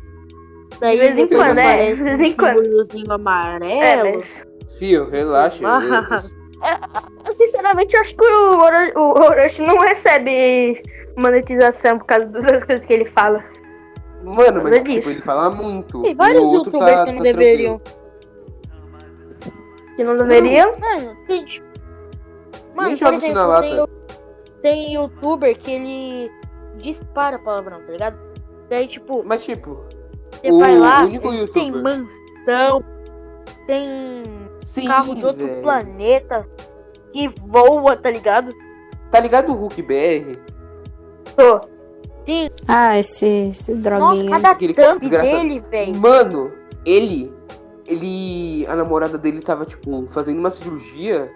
[0.81, 2.83] Daí De vez em quando, é, aparece de vez em um quando.
[3.09, 4.19] É, amarelo.
[4.19, 4.47] mas.
[4.79, 5.65] Fio, relaxa.
[6.63, 6.81] Ah.
[7.27, 10.83] eu- sinceramente, eu acho que o Oro- o Orochi não recebe
[11.17, 13.45] monetização por causa das coisas que ele fala.
[14.23, 15.11] Mano, mas tipo, disso.
[15.11, 16.03] ele fala muito.
[16.03, 17.81] Tem e vários o outro youtubers tá- que não tá deveriam.
[19.97, 20.79] Que não deveriam.
[20.79, 21.67] Mano, tem tipo.
[22.75, 23.91] Mano, Nem por exemplo, tem, lata.
[24.63, 26.31] tem youtuber que ele
[26.77, 28.19] dispara palavrão, tá ligado?
[28.69, 29.29] Daí, tipo, tranquilo.
[29.29, 29.79] Mas tipo,
[30.43, 32.85] você o vai lá, único tem mansão,
[33.67, 34.25] tem
[34.81, 35.63] sim, carro de outro velho.
[35.63, 36.47] planeta
[37.13, 38.53] que voa, tá ligado?
[39.11, 40.39] Tá ligado o Hulk BR?
[41.37, 41.61] Tô.
[42.25, 44.31] Sim, Ah, esse, esse nossa, droguinha.
[44.31, 45.37] cada Aquele thumb desgraçado.
[45.43, 45.95] dele, velho.
[45.95, 46.53] Mano,
[46.85, 47.33] ele.
[47.87, 48.67] Ele.
[48.67, 51.31] A namorada dele tava, tipo, fazendo uma cirurgia.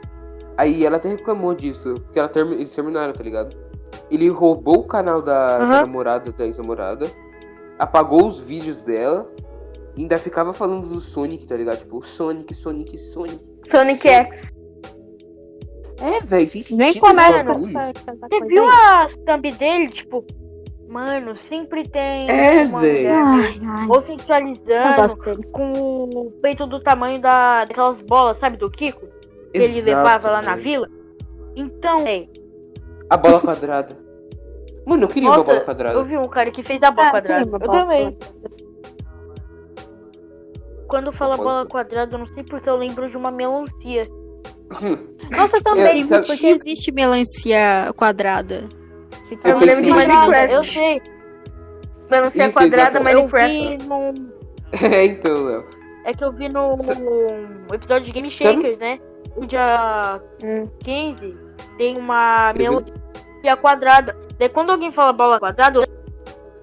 [0.56, 1.94] Aí ela até reclamou disso.
[1.94, 3.56] Porque ela termi- eles terminaram, tá ligado?
[4.10, 5.80] Ele roubou o canal da, da Aham.
[5.82, 7.08] namorada, da ex-namorada.
[7.78, 9.30] Apagou os vídeos dela.
[9.96, 11.78] Ainda ficava falando do Sonic, tá ligado?
[11.78, 13.44] Tipo, Sonic, Sonic, Sonic.
[13.64, 14.52] Sonic X.
[15.98, 19.04] É, velho, sem Nem começa com Você viu aí.
[19.04, 19.90] as thumb dele?
[19.90, 20.24] Tipo,
[20.88, 23.10] mano, sempre tem É, uma velho.
[23.88, 25.18] ou sensualizando
[25.52, 29.06] com o peito do tamanho da, daquelas bolas, sabe, do Kiko?
[29.52, 30.62] Que ele Exato, levava lá na velho.
[30.64, 30.88] vila.
[31.56, 32.30] Então, véi,
[33.10, 33.98] A bola quadrada.
[34.86, 35.98] Mano, eu queria uma Nossa, bola quadrada.
[35.98, 37.44] eu vi um cara que fez a bola Ah, quadrada.
[37.44, 38.12] uma Eu bola também.
[38.12, 38.69] quadrada.
[40.90, 44.08] Quando fala Bola bola quadrada, eu não sei porque eu lembro de uma melancia.
[45.30, 48.68] Nossa, também, Eu- sabe- porque existe melancia quadrada.
[49.28, 50.52] Fica Eu lembro de Minecraft.
[50.54, 51.02] Eu sei.
[52.10, 53.08] Melancia Isso, quadrada, exato.
[53.08, 53.78] Eu Minecraft.
[53.86, 54.30] num.
[54.92, 55.64] é, então, Léo.
[56.04, 56.76] É que eu vi no
[57.72, 58.98] episódio de Game Shakers, né?
[59.36, 60.66] O dia Hum.
[60.80, 61.36] 15
[61.78, 64.16] tem uma melancia quadrada.
[64.38, 65.84] Daí quando alguém fala bola quadrada, eu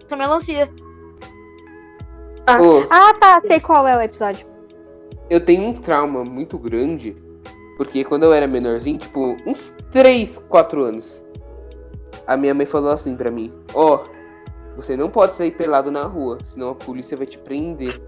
[0.06, 0.70] essa melancia.
[2.56, 4.46] Ô, Ah, tá, sei qual é o episódio.
[5.30, 7.16] eu tenho um trauma muito grande.
[7.78, 11.22] Porque quando eu era menorzinho, tipo, uns 3, 4 anos.
[12.26, 14.04] A minha mãe falou assim pra mim: Ó,
[14.76, 18.02] você não pode sair pelado na rua, senão a polícia vai te prender.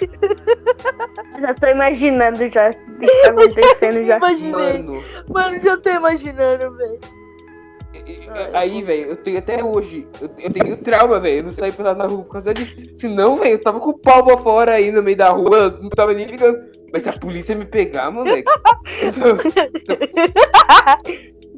[1.40, 2.70] Já tô imaginando já.
[2.70, 4.16] O que tá acontecendo já.
[4.16, 4.82] Imaginei.
[4.82, 7.00] Mano, Mano, já tô imaginando, velho.
[8.52, 10.06] Aí, velho, eu tenho até hoje.
[10.20, 11.38] Eu, eu tenho trauma, velho.
[11.38, 12.74] Eu não saí pelado na rua por causa disso.
[12.94, 15.88] Senão, velho, eu tava com o pau pra fora aí no meio da rua, não
[15.90, 16.58] tava nem ligando.
[16.92, 18.48] Mas se a polícia me pegar, moleque.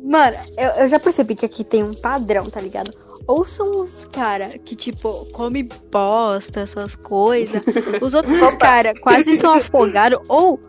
[0.03, 2.91] Mano, eu, eu já percebi que aqui tem um padrão, tá ligado?
[3.27, 7.61] Ou são os cara que, tipo, come bosta, essas coisas.
[8.01, 10.19] Os outros cara quase são afogados.
[10.29, 10.61] Ou,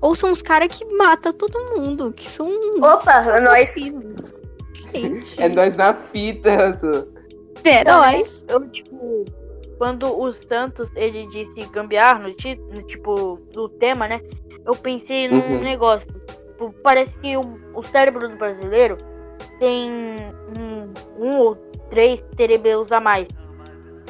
[0.00, 2.12] ou são os cara que mata todo mundo.
[2.12, 2.50] Que são.
[2.78, 3.72] Opa, é nóis.
[4.94, 7.04] Gente, É nós na fita, só.
[7.64, 8.44] heróis.
[8.48, 9.24] Eu, tipo,
[9.78, 14.20] quando os Santos, ele disse gambiarra no, no, tipo, no tema, né?
[14.64, 15.60] Eu pensei num Uhum.
[15.62, 16.06] negócio.
[16.48, 18.96] Tipo, parece que o, o cérebro do brasileiro
[19.58, 21.56] tem um, um ou
[21.90, 23.28] três cerebelos a mais.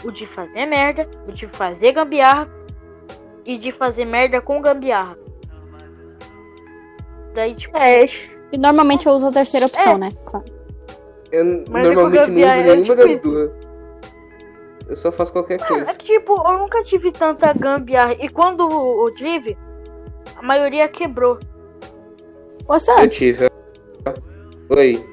[0.05, 2.48] O de fazer merda, o de fazer gambiarra
[3.44, 5.16] e de fazer merda com gambiarra.
[7.35, 8.05] Daí, tipo, É,
[8.52, 10.12] E normalmente eu uso a terceira opção, né?
[10.26, 10.44] Claro.
[11.30, 13.50] Eu Mas é normalmente não uso é nenhuma das duas.
[14.88, 15.94] Eu só faço qualquer É coisa.
[15.94, 18.14] que, tipo, eu nunca tive tanta gambiarra.
[18.20, 19.56] E quando eu tive,
[20.36, 21.38] a maioria quebrou.
[22.68, 23.48] Ô, Eu tive.
[24.68, 25.06] Oi.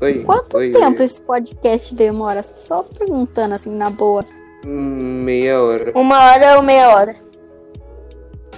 [0.00, 0.24] Oi.
[0.24, 1.04] quanto oi, tempo oi.
[1.04, 2.42] esse podcast demora?
[2.42, 4.24] Só perguntando assim, na boa.
[4.64, 5.92] Hum, Meia hora.
[5.94, 7.16] uma hora ou meia hora.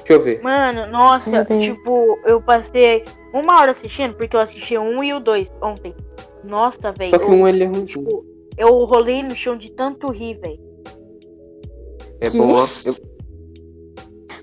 [0.04, 0.42] Deixa eu ver.
[0.42, 5.20] Mano, nossa, tipo, eu passei uma hora assistindo, porque eu assisti o um e o
[5.20, 5.94] dois ontem.
[6.44, 7.10] Nossa, velho.
[7.10, 7.84] Só que eu, um ele é ruim.
[7.84, 8.24] tipo,
[8.58, 10.60] eu rolei no chão de tanto rir, velho.
[12.20, 12.38] É Que?
[12.38, 12.66] bom, ó.
[12.84, 12.94] Eu,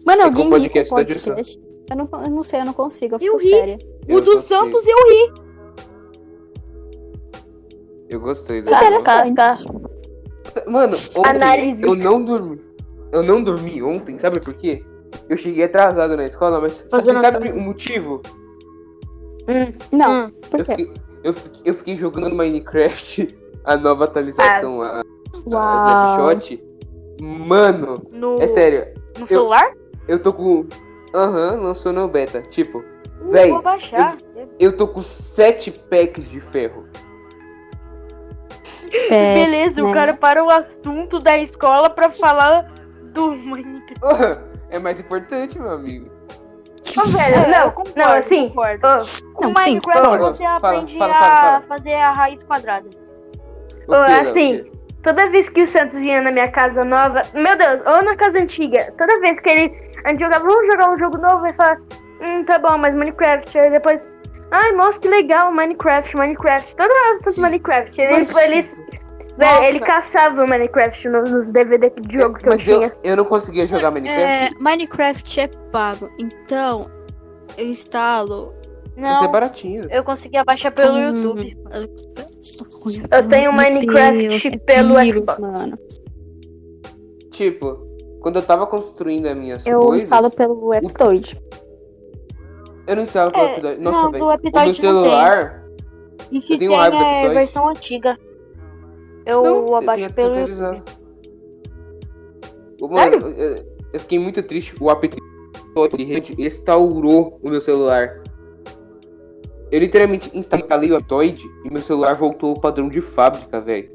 [0.06, 1.60] Mano, É alguém com podcast podcast.
[1.90, 3.50] Eu não, eu não sei, eu não consigo, eu Eu ri.
[3.50, 3.78] séria.
[4.08, 4.58] eu o do gostei.
[4.58, 5.34] Santos eu ri.
[8.08, 9.36] Eu gostei Que da interessante.
[9.36, 9.58] tá.
[10.68, 11.84] Mano, ontem Análise.
[11.84, 12.60] eu não dormi.
[13.12, 14.84] Eu não dormi ontem, sabe por quê?
[15.28, 18.22] Eu cheguei atrasado na escola, mas você sabe o motivo?
[19.92, 20.72] Não, Hum, por Eu quê?
[20.76, 20.94] fiquei,
[21.24, 25.04] eu, fiquei, eu fiquei jogando Minecraft, a nova atualização, a, a
[25.48, 25.78] Uau.
[25.78, 26.64] Snapshot.
[27.22, 29.72] Mano, no, é sério, no celular?
[30.08, 30.68] eu tô com.
[31.14, 32.42] Aham, lançou no beta.
[32.44, 32.84] Tipo,
[33.22, 34.18] Uh, Véi, vou baixar.
[34.58, 36.86] eu tô com sete packs de ferro.
[39.12, 39.94] É, Beleza, o né?
[39.94, 42.72] cara para o assunto da escola pra falar
[43.14, 44.42] do Minecraft.
[44.70, 46.10] É mais importante, meu amigo.
[46.98, 48.88] Ô, velho, É, eu não, concordo, não, assim, concordo.
[48.88, 50.26] ô, Com Não, sim, Minecraft concordo.
[50.26, 51.62] você Fala, aprende fala, a fala, fala.
[51.62, 52.90] fazer a raiz quadrada.
[53.88, 54.30] O quê, Léo?
[54.30, 54.72] assim,
[55.04, 58.40] toda vez que o Santos vinha na minha casa nova, meu Deus, ou na casa
[58.40, 61.78] antiga, toda vez que ele, a gente jogava, vamos jogar um jogo novo, ele fala,
[62.22, 64.08] hum, tá bom, mas Minecraft, aí depois,
[64.52, 68.99] ai, nossa, que legal, Minecraft, Minecraft, toda hora o Santos Minecraft, ele, Mas- ele,
[69.40, 72.94] velho, ele caçava o Minecraft no- nos DVD de jogo que eu Mas eu, tinha.
[73.04, 74.24] eu não conseguia jogar Minecraft.
[74.24, 76.90] É, Minecraft é pago, então
[77.58, 78.54] eu instalo.
[78.96, 79.88] Mas é Não, baratinho.
[79.90, 81.58] eu conseguia baixar pelo Hum, YouTube.
[83.12, 85.40] Eu tenho Minecraft Deus, é pelo vírus, Xbox.
[85.40, 85.80] Mano.
[87.32, 87.88] Tipo,
[88.22, 91.42] quando eu tava construindo as minhas Eu coisas, instalo pelo Aptoid.
[92.88, 93.82] eu não instalava pelo É, Aptoide.
[93.82, 94.24] Nossa, não, velho.
[94.26, 95.64] do O meu não celular.
[96.32, 98.18] E se Eu tenho tem do é versão antiga.
[99.26, 100.40] Eu Não, eu pelo.
[100.40, 100.84] YouTube.
[102.82, 104.76] Mano, eu, eu fiquei muito triste.
[104.80, 108.22] O Aptoide restaurou o meu celular.
[109.72, 113.90] Eu literalmente instalei o Aptoide e meu celular voltou ao padrão de fábrica, velho.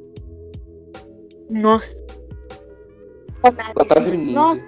[1.51, 1.97] Nossa.
[4.11, 4.33] Ninja.
[4.33, 4.63] Nossa.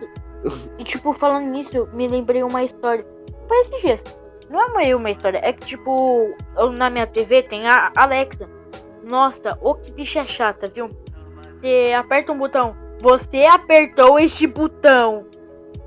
[0.79, 3.07] E tipo, falando nisso, me lembrei uma história.
[3.49, 4.05] Foi esses dias.
[4.51, 8.49] Não é meio uma história, é que tipo, eu, na minha TV tem a Alexa.
[9.07, 10.91] Nossa, ô que bicha chata, viu?
[11.61, 12.75] Você aperta um botão.
[13.01, 15.27] Você apertou este botão.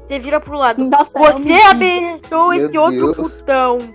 [0.07, 0.83] Você vira pro lado.
[0.83, 3.93] Nossa, é Você apertou este outro botão.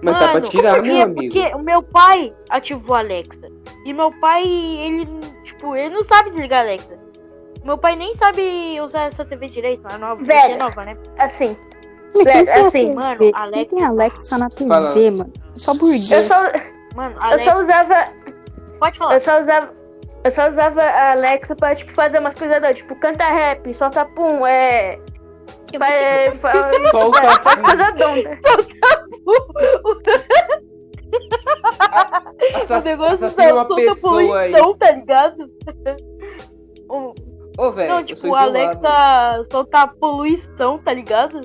[0.00, 1.34] Mas dá pra Mano, tirar, porque, meu amigo.
[1.34, 3.48] Porque o meu pai ativou a Alexa.
[3.84, 5.06] E meu pai, ele,
[5.42, 6.96] tipo, ele não sabe desligar a Alexa.
[7.64, 10.58] Meu pai nem sabe usar essa TV direito, a nova, porque é Velho.
[10.60, 10.96] nova, né?
[11.18, 11.56] Assim.
[12.24, 13.30] Velho, assim, mano?
[13.34, 14.94] Alexa- Quem tem Alexa na TV, Fala.
[15.10, 15.32] mano?
[15.56, 16.10] Só burguês.
[16.10, 16.34] Eu só,
[16.94, 17.94] Mano, eu Alexa, só usava.
[18.78, 19.14] Pode falar.
[19.14, 19.78] Eu só usava.
[20.24, 24.04] Eu só usava a Alexa pra, tipo, fazer umas coisas doidas, tipo, canta rap, solta
[24.04, 24.98] pum, é.
[25.78, 26.52] Fa, é, fa,
[26.90, 27.62] Solta é, faz pum.
[27.62, 28.38] coisa donda.
[32.68, 34.52] o negócio assassina só uma solta pessoa aí.
[34.52, 35.50] poluição, tá ligado?
[36.90, 37.14] O-
[37.58, 38.34] Ô, velho, não, tipo, o.
[38.34, 41.40] Alexa solta poluição, tá ligado?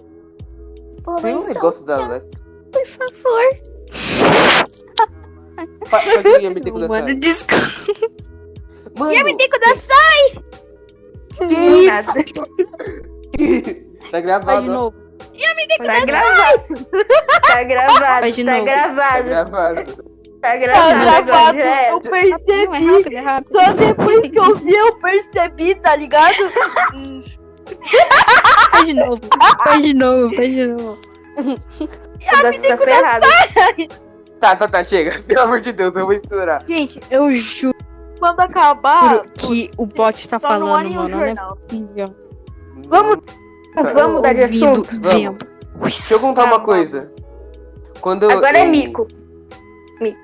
[1.22, 2.30] Tem um negócio da Alexa.
[2.72, 3.43] Por favor.
[5.89, 6.88] Fa- Faz o.
[6.88, 7.66] Mano, desculpa.
[8.96, 10.44] Mano, Teco dançar!
[11.48, 12.13] que isso?
[14.12, 14.52] Tá gravado.
[14.52, 14.96] Faz de novo.
[15.84, 16.86] Tá gravado.
[17.42, 18.06] Tá gravado.
[18.22, 18.66] Faz de Tá novo.
[18.66, 19.24] Tá gravado.
[19.24, 19.96] gravado.
[19.96, 20.04] Tá
[20.42, 20.92] Tá gravado.
[20.92, 21.89] agora gravado, já é.
[21.89, 22.86] eu Não, é percebi.
[22.86, 23.52] rápido, é rápido.
[23.54, 26.36] Só depois que eu vi, eu percebi, tá ligado?
[28.72, 29.22] Faz de novo.
[29.63, 31.00] Faz de novo, faz de novo.
[31.38, 31.42] O
[32.36, 33.26] negócio tá ferrado.
[34.43, 35.17] Tá, tá, tá, chega.
[35.25, 36.65] Pelo amor de Deus, eu vou estourar.
[36.67, 37.73] Gente, eu juro
[38.19, 41.08] Quando acabar, que o bot tá falando, mano.
[41.08, 42.13] Não é possível.
[42.89, 43.15] Vamos,
[43.93, 44.89] vamos mudar de assunto.
[44.99, 45.38] vendo.
[45.82, 47.10] Deixa eu contar uma coisa.
[48.01, 48.63] Quando Agora eu...
[48.63, 49.08] é mico.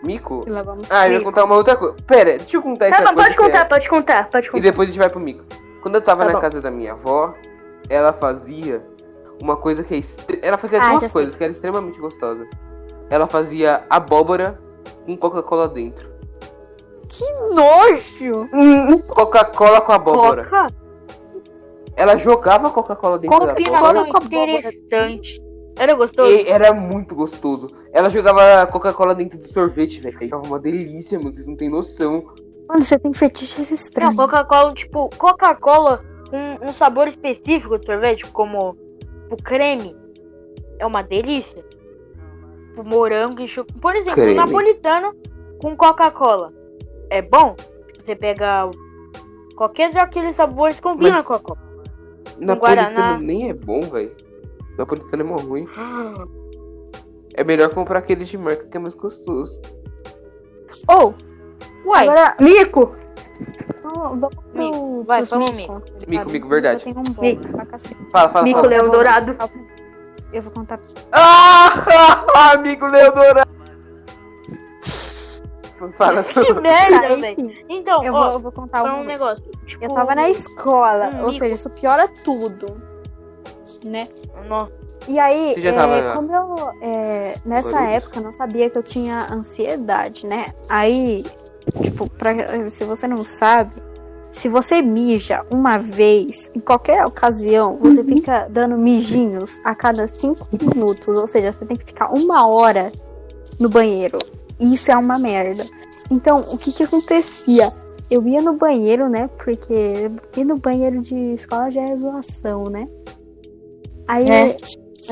[0.04, 0.44] Mico?
[0.46, 1.96] E vamos Ah, eu ia contar uma outra coisa.
[2.06, 3.30] Pera, deixa eu contar Tá essa bom, coisa.
[3.30, 4.64] pode é- contar, pode contar, pode E contar.
[4.64, 5.46] depois a gente vai pro mico.
[5.82, 6.42] Quando eu tava Tá na bom.
[6.42, 7.34] casa da minha avó,
[7.90, 8.86] ela fazia
[9.42, 9.98] uma coisa que é.
[10.00, 11.10] estre- Ela fazia Ah, duas sei.
[11.10, 12.46] coisas que era extremamente gostosa.
[13.10, 14.60] Ela fazia abóbora
[15.06, 16.10] com Coca-Cola dentro.
[17.08, 18.48] Que nojo!
[18.54, 20.44] Hum, Coca-Cola com abóbora.
[20.44, 20.68] Coca,
[21.96, 24.06] Ela jogava Coca-Cola dentro da combinação abóbora.
[24.06, 24.52] Coca com abóbora.
[24.60, 25.42] interessante.
[25.76, 26.30] Era gostoso?
[26.30, 27.68] E era muito gostoso.
[27.94, 30.18] Ela jogava Coca-Cola dentro do sorvete, velho.
[30.18, 31.32] Ficava uma delícia, mano.
[31.34, 32.26] Vocês não têm noção.
[32.68, 34.16] Mano, você tem fetiches Não, estranhos.
[34.16, 38.78] Coca-Cola, tipo, Coca-Cola com um sabor específico de sorvete, como
[39.32, 39.96] o creme,
[40.78, 41.64] é uma delícia.
[42.80, 43.80] O morango e chocolate.
[43.82, 44.36] Por exemplo, Creme.
[44.36, 45.14] napolitano
[45.60, 46.54] com Coca-Cola.
[47.10, 47.56] É bom?
[48.06, 48.70] Você pega
[49.56, 51.62] qualquer daqueles sabores combina Mas- com a Coca.
[52.40, 53.18] Napolitano Guaraná.
[53.18, 54.16] nem é bom, velho.
[54.78, 55.68] Napolitano é mó ruim.
[57.34, 59.60] É melhor comprar aqueles de marca que é mais gostoso.
[60.88, 61.14] Ou,
[61.86, 62.96] Uai, agora, mico.
[63.84, 66.84] vamos vamos pro, Vai, um mico, Mico, mico, verdade.
[66.88, 67.44] Um bom Mico.
[68.12, 68.70] Fala, fala, Mico fala.
[68.70, 69.36] Leão Dourado.
[70.32, 70.80] Eu vou contar.
[71.12, 71.74] Ah,
[72.54, 73.48] amigo Leodora.
[75.96, 77.54] Fala, que merda, velho.
[77.70, 79.44] Então, eu ó, vou, eu vou contar um um negócio.
[79.66, 82.82] Tipo, Eu tava na escola, um ou seja, isso piora tudo,
[83.84, 84.10] né?
[84.48, 84.74] Nossa,
[85.08, 89.32] E aí, é, tava- como eu, é, nessa época, eu não sabia que eu tinha
[89.32, 90.54] ansiedade, né?
[90.68, 91.26] Aí,
[91.82, 93.72] tipo, pra, se você não sabe,
[94.32, 100.48] se você mija uma vez, em qualquer ocasião, você fica dando mijinhos a cada cinco
[100.52, 101.08] minutos.
[101.16, 102.92] Ou seja, você tem que ficar uma hora
[103.60, 104.20] no banheiro.
[104.60, 105.66] E isso é uma merda.
[106.12, 107.74] Então, o que que acontecia?
[108.10, 109.30] Eu ia no banheiro, né?
[109.44, 112.88] Porque ir no banheiro de escola já é zoação, né?
[114.08, 114.58] Aí, É.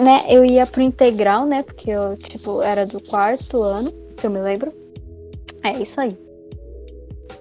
[0.01, 1.63] né, eu ia pro integral, né?
[1.63, 4.71] Porque eu, tipo, era do quarto ano, se eu me lembro.
[5.63, 6.17] É isso aí.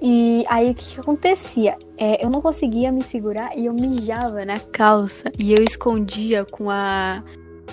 [0.09, 1.77] E aí o que, que acontecia?
[1.99, 5.33] É, eu não conseguia me segurar e eu mijava na calça.
[5.37, 7.25] E eu escondia com a.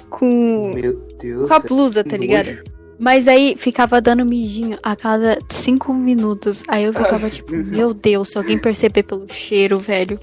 [0.09, 1.47] Com, Meu Deus.
[1.47, 2.47] com a blusa, tá ligado?
[2.47, 2.63] nojo.
[2.97, 6.63] Mas aí ficava dando mijinho a cada cinco minutos.
[6.67, 10.19] Aí eu ficava tipo, meu Deus, se alguém perceber pelo cheiro, velho.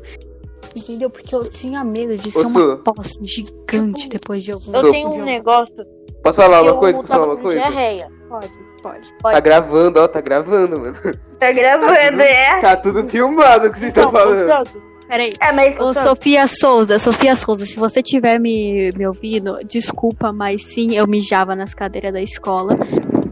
[0.75, 1.11] Entendeu?
[1.11, 5.11] Porque eu tinha medo de ser Ô, uma posse gigante depois de algum eu tenho
[5.11, 5.77] um negócio.
[6.25, 6.99] Posso falar uma coisa?
[6.99, 7.61] Posso falar uma coisa?
[7.61, 8.20] diarreia.
[8.31, 9.35] Pode, pode.
[9.35, 10.95] Tá gravando, ó, tá gravando, mano.
[11.41, 12.61] Tá gravando, é?
[12.61, 14.47] Tá tudo filmado o que vocês Então, estão falando.
[14.47, 15.33] ô, Santos, Peraí.
[15.41, 15.81] É, mas.
[15.81, 21.09] Ô, Sofia Souza, Sofia Souza, se você estiver me, me ouvindo, desculpa, mas sim, eu
[21.09, 22.79] mijava nas cadeiras da escola.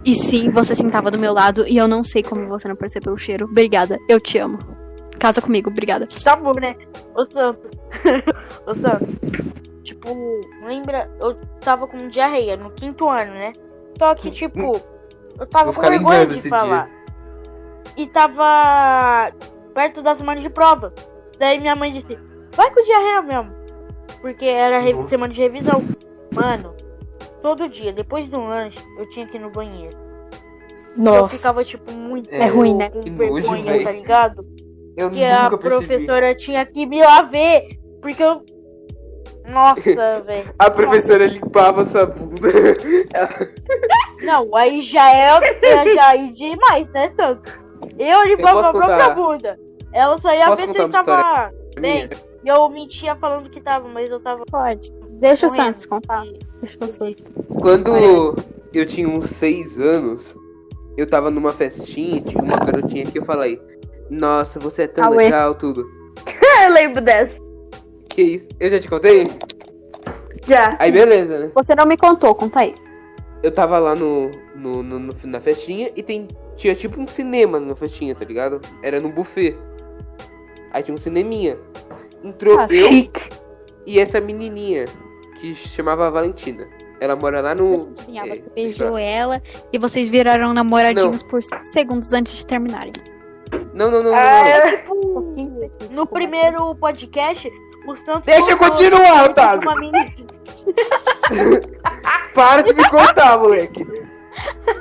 [0.05, 3.13] E sim, você sentava do meu lado e eu não sei como você não percebeu
[3.13, 3.45] o cheiro.
[3.45, 4.59] Obrigada, eu te amo.
[5.21, 6.09] Casa comigo, obrigada.
[6.25, 6.75] Tá bom, né?
[7.15, 7.71] Ô Santos.
[8.67, 9.09] Ô Santos.
[9.85, 10.09] Tipo,
[10.67, 11.09] lembra?
[11.21, 13.53] Eu tava com diarreia no quinto ano, né?
[13.99, 14.81] Só que, tipo,
[15.39, 16.89] eu tava com vergonha de falar.
[17.97, 19.33] E tava
[19.75, 20.93] perto da semana de prova.
[21.39, 22.19] Daí minha mãe disse,
[22.57, 23.53] vai com diarreia mesmo.
[24.21, 25.09] Porque era Nossa.
[25.09, 25.83] semana de revisão.
[26.35, 26.75] Mano,
[27.43, 29.97] todo dia, depois do lanche, eu tinha que ir no banheiro.
[30.97, 31.37] Eu Nossa.
[31.37, 32.91] ficava, tipo, muito É ruim, né?
[32.91, 34.47] com vergonha, tá ligado?
[34.97, 35.87] Eu Que a nunca percebi.
[35.87, 38.43] professora tinha que me lá ver, porque eu...
[39.49, 40.55] Nossa, velho.
[40.59, 42.49] A professora limpava sua bunda.
[44.23, 47.51] Não, aí já é já é demais, né, Santo?
[47.99, 49.59] Eu limpava a própria bunda.
[49.93, 52.09] Ela só ia Posso ver se eu estava Minha.
[52.09, 52.11] bem.
[52.45, 54.93] E eu mentia falando que tava, mas eu tava Pode.
[55.19, 55.51] Deixa o.
[55.51, 56.25] Santos contar.
[56.61, 57.33] Deixa o Santos.
[57.61, 58.37] Quando
[58.73, 60.37] eu tinha uns seis anos,
[60.97, 63.61] eu tava numa festinha, tinha uma garotinha que eu falei,
[64.11, 65.17] nossa, você é tão Auê.
[65.17, 65.85] legal, tudo.
[66.65, 67.41] Eu lembro dessa.
[68.19, 68.49] Que isso?
[68.59, 69.23] Eu já te contei?
[70.45, 70.77] Já.
[70.81, 71.53] Aí beleza, né?
[71.55, 72.75] Você não me contou, conta aí.
[73.45, 76.27] Eu tava lá no, no, no- no- na festinha e tem,
[76.57, 78.61] tinha tipo um cinema na festinha, tá ligado?
[78.83, 79.57] Era num buffet.
[80.73, 81.57] Aí tinha um cineminha.
[82.25, 83.31] Entrou Ah, eu Chique.
[83.87, 84.87] e essa menininha,
[85.39, 86.67] que chamava Valentina.
[87.01, 87.83] Ela mora lá no.
[87.97, 89.41] Adivinhar, é, beijou ela
[89.73, 92.91] e vocês viraram namoradinhos por 5 segundos antes de terminarem.
[93.73, 94.17] Não, não, não, não.
[94.19, 94.97] Ah, não.
[94.97, 95.95] eu- Um pouquinho específico.
[95.95, 97.49] No primeiro podcast,
[97.93, 98.21] o.
[98.21, 99.71] Deixa eu continuar, Otávio.
[99.71, 100.17] Uma mini...
[102.35, 103.87] Para de me contar, moleque.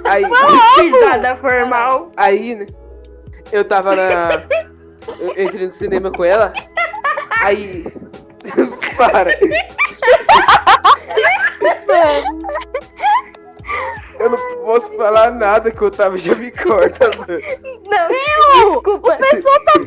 [0.03, 2.11] Aí, Risada formal.
[2.15, 2.67] aí, né?
[3.51, 4.45] Eu tava na.
[5.19, 6.53] Eu entrei no cinema com ela.
[7.41, 7.85] Aí.
[8.97, 9.37] Para.
[14.19, 17.41] Eu não posso falar nada que o Otávio já me corta, mano.
[17.85, 19.17] Não, desculpa.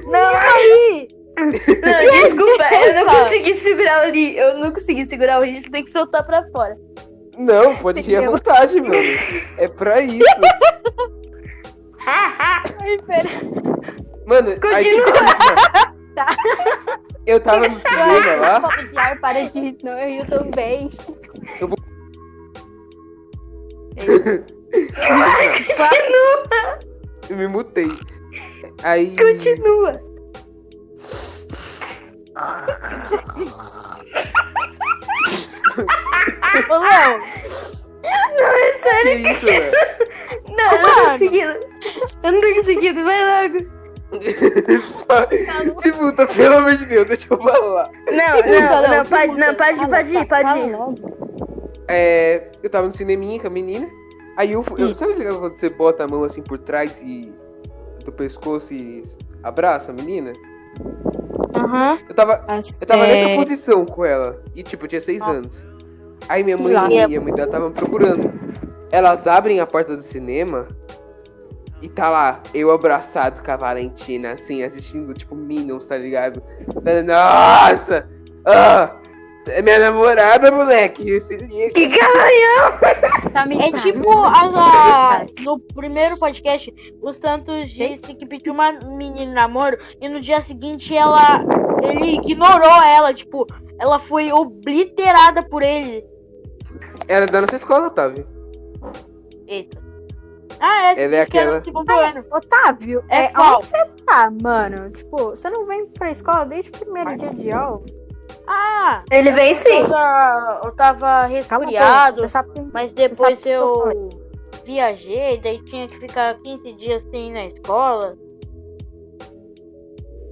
[0.06, 1.19] Não, aí!
[1.61, 2.64] Desculpa.
[2.75, 4.14] Eu não consegui segurar o.
[4.14, 5.71] Eu não consegui segurar o riso.
[5.71, 6.77] Tem que soltar pra fora.
[7.38, 8.95] Não, pode ir à vontade, mano.
[9.57, 10.25] É pra isso.
[12.07, 13.29] Ai, pera.
[14.27, 15.11] Mano, aí tipo,
[17.27, 18.61] eu tava no cinema lá.
[19.21, 20.90] Para de não, eu também.
[27.29, 27.88] Eu me mutei.
[28.83, 29.16] Aí.
[29.16, 30.10] Continua.
[36.68, 37.18] Ô, Léo,
[38.03, 39.22] Não, é sério.
[39.22, 39.72] Que isso, velho?
[40.48, 41.53] Não, eu não tô conseguindo.
[42.22, 43.05] Eu não tô conseguindo.
[43.05, 43.81] Vai logo.
[45.83, 47.90] Se muta, pelo amor de Deus, deixa eu falar.
[48.07, 49.05] Não, não, não.
[49.07, 50.76] Pode, não, pode ir, pode ir, pode ir.
[51.88, 53.88] É, eu tava no cineminha com a menina.
[54.37, 57.33] Aí eu, eu sabe quando você bota a mão assim por trás e
[58.05, 59.05] do pescoço e
[59.42, 60.33] abraça a menina?
[61.55, 61.99] Aham.
[62.09, 62.45] Eu tava,
[62.81, 63.25] eu tava É.
[63.25, 64.43] nessa posição com ela.
[64.55, 65.31] E tipo, eu tinha seis Ah.
[65.31, 65.64] anos.
[66.29, 66.88] Aí minha mãe Lá.
[66.90, 68.31] e a mãe dela estavam me procurando.
[68.93, 70.69] Elas abrem a porta do cinema
[71.83, 76.43] e tá lá, eu abraçado com a Valentina, assim, assistindo, tipo, Minions, tá ligado?
[77.07, 78.09] Nossa!
[78.45, 78.97] Ah!
[79.53, 81.21] É minha namorada, moleque!
[81.21, 81.71] Se liga!
[81.73, 82.79] Que garanhão.
[83.33, 89.33] Tá É tipo a, a- no primeiro podcast, o Santos disse que pediu uma menina
[89.33, 91.43] namoro e no dia seguinte ela
[91.83, 93.47] ele ignorou ela, tipo,
[93.79, 96.05] ela foi obliterada por ele.
[97.09, 98.27] Ela é da nossa escola, Otávio.
[99.47, 99.81] Eita.
[100.61, 102.25] Ah, essa Ela é disse que era aquela- ano.
[102.31, 104.91] Otávio, É é, onde você tá, mano?
[104.91, 107.83] Tipo, você não vem pra escola desde o primeiro dia de aula?
[108.46, 109.68] Ah, Ele vem sim.
[110.64, 112.22] eu tava, eu resfriado,
[112.72, 114.09] mas depois eu eu
[114.64, 118.16] viajei, daí tinha que ficar 15 dias sem ir na escola.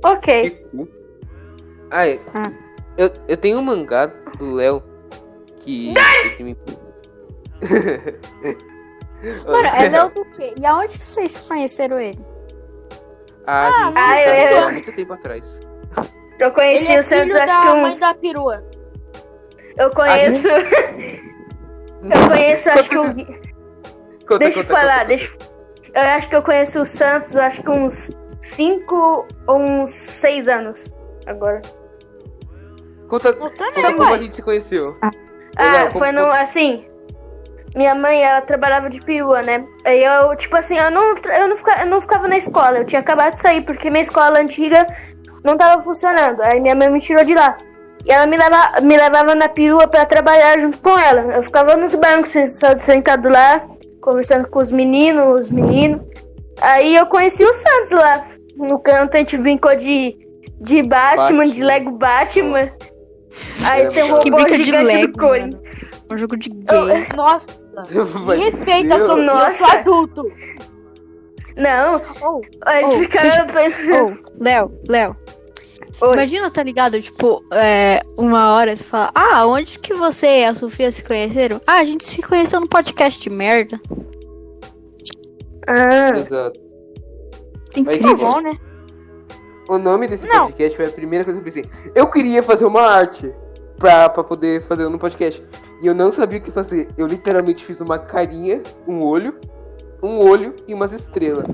[0.05, 0.66] Ok.
[1.90, 2.18] Ah, é.
[2.35, 2.53] Ah.
[2.97, 4.07] Eu, eu tenho um mangá
[4.38, 4.83] do Léo
[5.61, 5.94] que.
[6.37, 6.57] que me...
[9.47, 10.55] Mano, é Léo do quê?
[10.57, 12.18] E aonde vocês conheceram ele?
[13.47, 15.59] Ah, gente, Ah, eu- há muito tempo atrás.
[16.38, 18.01] Eu conheci Ele é o Santos filho acho que mãe uns.
[18.01, 18.64] da perua.
[19.77, 20.48] Eu conheço.
[22.03, 23.14] Eu conheço, acho que um.
[24.27, 25.37] Conta, Deixa eu conta, falar, conta, deixa.
[25.94, 28.11] Eu acho que eu conheço o Santos, acho que uns
[28.44, 30.94] 5 ou uns 6 anos.
[31.27, 31.61] Agora.
[33.09, 34.85] Conta, Eu conta também, como a gente se conheceu.
[35.03, 36.27] Ah, como- foi no.
[36.31, 36.85] Assim.
[37.74, 39.66] Minha mãe, ela trabalhava de perua, né?
[39.85, 42.84] Aí eu, tipo assim, eu não, eu, não ficava, eu não ficava na escola, eu
[42.86, 44.86] tinha acabado de sair, porque minha escola antiga
[45.45, 46.41] não tava funcionando.
[46.43, 47.57] Aí minha mãe me tirou de lá.
[48.07, 51.20] E ela me, leva, me levava na perua pra trabalhar junto com ela.
[51.34, 52.30] Eu ficava nos bancos,
[52.84, 53.66] sentado lá,
[54.01, 56.01] conversando com os meninos, os meninos.
[56.61, 58.26] Aí eu conheci o Santos lá.
[58.57, 60.16] No canto a gente brincou de,
[60.61, 61.66] de Batman, de Batman.
[61.66, 62.68] Lego Batman.
[63.64, 64.18] Aí É, tem um.
[64.20, 65.41] Que robô bica de Lego, do Cone.
[65.41, 65.62] mano.
[66.11, 67.07] Um jogo de gay.
[67.14, 67.49] Nossa,
[68.24, 69.55] Vai me se respeita, eu sou, fuder, eu Nossa.
[69.59, 70.32] sou adulto.
[71.57, 73.53] Não, Oh, a gente Oh, ficava.
[74.05, 75.16] Ô, Léo, Léo.
[76.01, 76.12] Oi.
[76.12, 77.01] Imagina, tá ligado?
[77.03, 81.61] Tipo, é, uma hora você fala, ah, onde que você e a Sofia se conheceram?
[81.66, 83.80] Ah, a gente se conheceu no podcast de merda.
[85.66, 86.59] Ah, Exato.
[87.76, 88.16] Incrível.
[88.16, 88.59] Tá bom, né?
[89.68, 90.46] O nome desse Não.
[90.46, 91.70] podcast foi a primeira coisa que eu pensei.
[91.94, 93.30] Eu queria fazer uma arte
[93.76, 95.44] pra, pra poder fazer no podcast.
[95.82, 96.88] E eu não sabia o que fazer.
[96.96, 99.34] Eu literalmente fiz uma carinha, um olho,
[100.03, 101.44] um olho e umas estrelas.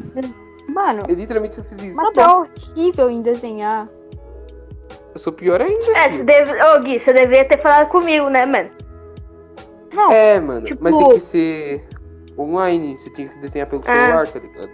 [0.69, 1.95] Mano, Eu literalmente só fiz isso.
[1.97, 3.89] mas tá horrível em desenhar.
[5.15, 5.85] Eu sou pior ainda.
[5.97, 6.53] é, você deve...
[6.63, 8.71] Ô, Gui, você devia ter falado comigo, né, mano?
[9.93, 10.67] Não, É, mano.
[10.67, 11.85] Tipo- Mas tem que ser
[12.37, 12.99] online.
[12.99, 13.93] Você tinha que desenhar pelo Ah.
[13.95, 14.71] celular, tá ligado?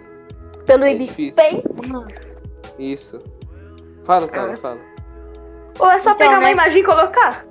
[0.65, 0.95] Pelo É.
[0.97, 1.65] Paint.
[2.79, 3.19] Isso.
[4.03, 4.57] Fala, Tara, Ah.
[4.57, 4.79] fala.
[5.79, 6.51] Ou é só Então, pegar uma né?
[6.53, 7.45] imagem e colocar?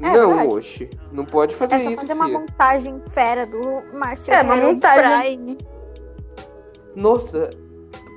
[0.00, 0.48] É não, verdade.
[0.48, 0.90] oxe.
[1.12, 2.38] Não pode fazer É só isso, fazer uma filha.
[2.38, 4.32] montagem fera do Márcio.
[4.32, 5.38] É, uma montagem.
[5.38, 5.58] Prime.
[6.94, 7.50] Nossa.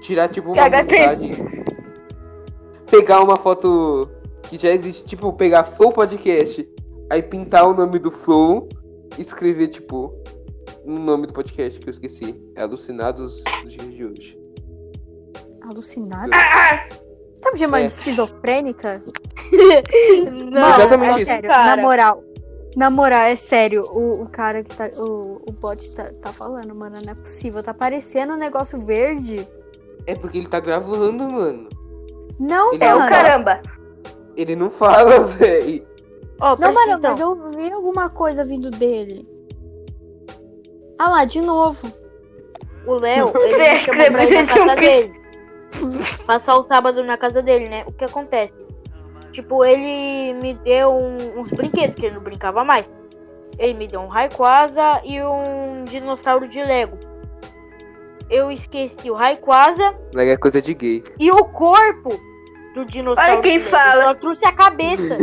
[0.02, 1.61] Tirar, tipo, uma montagem.
[2.92, 4.10] Pegar uma foto
[4.44, 5.06] que já existe.
[5.06, 6.68] Tipo, pegar Flow Podcast.
[7.10, 8.68] Aí pintar o nome do Flow.
[9.18, 10.14] E escrever, tipo...
[10.86, 12.36] No nome do podcast que eu esqueci.
[12.56, 14.40] É Alucinados dos dias de hoje.
[15.62, 16.32] Alucinado?
[16.34, 16.88] Ah,
[17.42, 17.88] Tá me chamando É.
[17.88, 19.04] de esquizofrênica?
[20.52, 21.26] não, Exatamente é isso.
[21.32, 21.76] sério, cara.
[21.76, 22.24] na moral.
[22.76, 24.90] Na moral, é sério, o, o cara que tá.
[24.96, 27.62] O, o bot tá, tá falando, mano, não é possível.
[27.62, 29.48] Tá parecendo um negócio verde.
[30.06, 31.68] É porque ele tá gravando, mano.
[32.42, 33.62] Não, Ele é o caramba.
[34.36, 35.86] Ele não fala, véi.
[36.40, 37.12] Ó, Não, mano, atenção.
[37.12, 39.28] mas eu vi alguma coisa vindo dele.
[40.98, 41.92] Ah lá, de novo.
[42.86, 45.22] O Léo, ele chamou pra ir na casa dele.
[46.26, 47.84] Passar o sábado na casa dele, né?
[47.88, 48.54] O que acontece?
[49.32, 52.90] Tipo, ele me deu um- uns brinquedos, que ele não brincava mais.
[53.58, 56.98] Ele me deu um Rayquaza e um dinossauro de Lego.
[58.30, 61.04] Eu esqueci o Rayquaza Lega é coisa de gay.
[61.20, 62.20] e o corpo
[62.74, 63.32] do dinossauro.
[63.34, 64.04] Olha quem fala.
[64.04, 65.18] Eu Só trouxe a cabeça.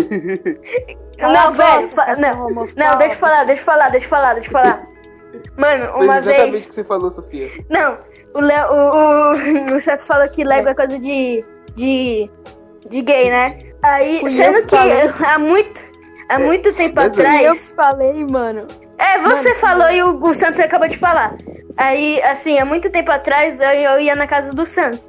[1.18, 1.90] Não, velho,
[2.20, 2.49] não.
[2.51, 4.86] Não, deixa eu falar, deixa eu falar, deixa eu falar, deixa eu falar.
[5.57, 6.66] Mano, uma exatamente vez.
[6.66, 7.51] o que você falou, Sofia.
[7.68, 7.99] Não,
[8.34, 8.68] o Léo.
[8.72, 11.44] O, o, o Santos falou que Lego é coisa de.
[11.76, 12.30] de.
[12.88, 13.59] de gay, né?
[13.82, 15.11] Aí, Fui sendo que falei.
[15.26, 15.88] há muito.
[16.28, 17.72] Há muito tempo mas E eu atrás.
[17.74, 18.66] falei, mano.
[18.99, 19.61] É, você Mano.
[19.61, 21.36] falou e o, o Santos acabou de falar.
[21.76, 25.09] Aí, assim, há muito tempo atrás eu, eu ia na casa do Santos.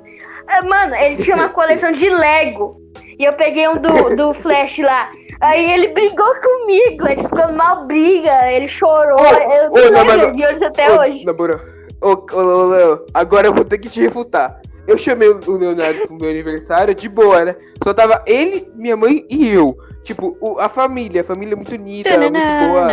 [0.49, 2.79] Ah, Mano, ele tinha uma coleção de Lego.
[3.19, 5.09] E eu peguei um do, do Flash lá.
[5.41, 9.19] Aí ele brigou comigo, ele ficou mal briga, ele chorou.
[9.19, 11.23] Ô, eu ô, não lembro de hoje até Ô, hoje.
[11.25, 11.59] Na moral.
[12.01, 14.59] Ô, ô, ô, Léo, agora eu vou ter que te refutar.
[14.87, 17.55] Eu chamei o Leonardo pro meu aniversário de boa, né?
[17.83, 19.77] Só tava ele, minha mãe e eu.
[20.03, 22.33] Tipo, o- a família, a família muito unida, muito
[22.67, 22.87] boa.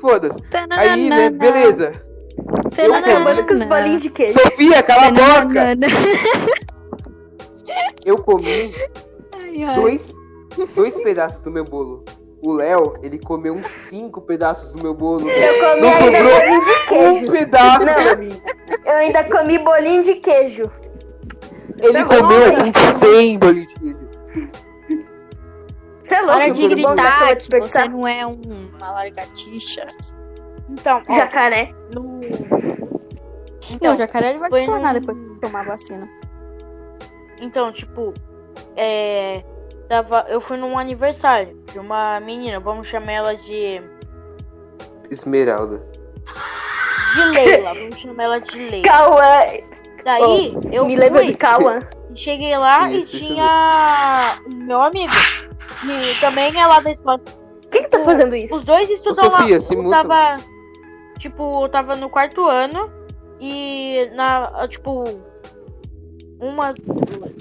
[0.00, 0.38] Foda-se.
[0.70, 1.92] Aí, né, beleza.
[2.96, 4.38] Acabando com os bolinhos de queijo.
[4.38, 5.76] Sofia, cala a boca!
[8.04, 8.70] Eu comi
[9.34, 9.74] Ai, ai.
[9.74, 10.10] dois,
[10.74, 12.04] dois pedaços do meu bolo.
[12.40, 15.28] O Léo, ele comeu uns cinco pedaços do meu bolo.
[15.28, 17.32] Eu comi Não ainda bolinho de Um queijo.
[17.32, 17.94] pedaço Não.
[17.94, 18.42] pra mim.
[18.84, 20.70] Eu ainda comi bolinho de queijo.
[21.80, 23.98] Ele Tá bom, comeu uns 100 bolinhos de queijo.
[26.04, 28.40] Você é louco, Para de gritar que você não é um,
[28.76, 29.86] uma largatixa.
[30.70, 31.72] Então, ó, Jacaré.
[31.92, 32.20] no...
[33.82, 36.08] Não, o jacaré ele vai se tornar num- depois de tomar a vacina.
[37.40, 38.14] Então, tipo,
[38.76, 39.42] é.
[39.88, 43.80] Tava, eu fui num aniversário de uma menina, vamos chamar ela de.
[45.10, 45.82] Esmeralda.
[47.14, 48.82] De Leila, vamos chamar ela de Leila.
[48.86, 49.40] Cauã.
[50.04, 51.80] Daí, eu Me lembro de Cauã.
[52.14, 55.12] cheguei lá Isso, e tinha o meu amigo.
[55.84, 57.20] E também é lá da escola.
[57.70, 58.54] Quem que tá fazendo isso?
[58.54, 59.60] Os dois estudam Sofia, lá.
[59.60, 59.96] se muta.
[60.02, 60.44] tava.
[61.18, 62.90] Tipo, eu tava no quarto ano.
[63.40, 64.66] E na.
[64.68, 65.04] Tipo.
[66.40, 66.72] Uma.
[66.74, 67.32] duas,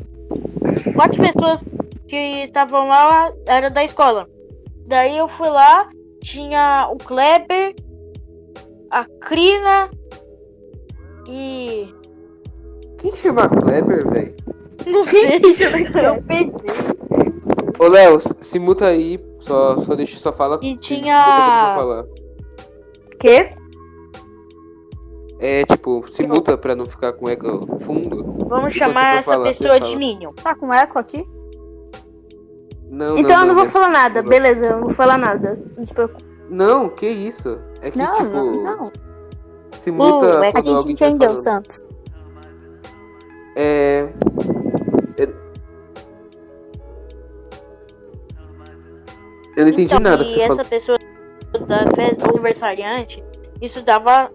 [0.95, 1.63] Quatro pessoas
[2.07, 4.27] que estavam lá era da escola.
[4.87, 5.89] Daí eu fui lá,
[6.21, 7.75] tinha o Kleber,
[8.89, 9.89] a Crina
[11.27, 11.93] e.
[12.99, 14.35] Quem chama Kleber, velho?
[14.85, 15.35] Não sei.
[15.35, 15.41] eu
[16.23, 16.53] pensei.
[17.79, 19.19] Ô, Léo, se muta aí.
[19.39, 20.59] Só, só deixa sua fala.
[20.63, 21.75] E tinha- escuta
[25.39, 28.23] É, tipo, se muta pra não ficar com eco fundo.
[28.23, 29.95] Vamos Enquanto chamar essa falar, pessoa de.
[29.95, 30.33] Minion.
[30.33, 31.23] Tá com eco aqui?
[32.89, 33.69] Não, Então eu não vou né?
[33.69, 34.29] falar nada, Não.
[34.29, 35.59] beleza, eu não vou falar nada.
[35.77, 36.23] Não se preocupe.
[36.49, 37.59] Não, que isso?
[37.81, 38.91] É que, Não, tipo, não, não.
[39.75, 41.37] se muta Uh, é A gente entendeu, falando.
[41.39, 41.83] Santos.
[43.55, 44.07] É.
[45.17, 45.27] Eu,
[49.57, 50.69] eu não entendi então, nada que e você essa falou.
[50.69, 50.97] pessoa
[51.67, 53.23] da festa aniversariante
[53.61, 54.31] estudava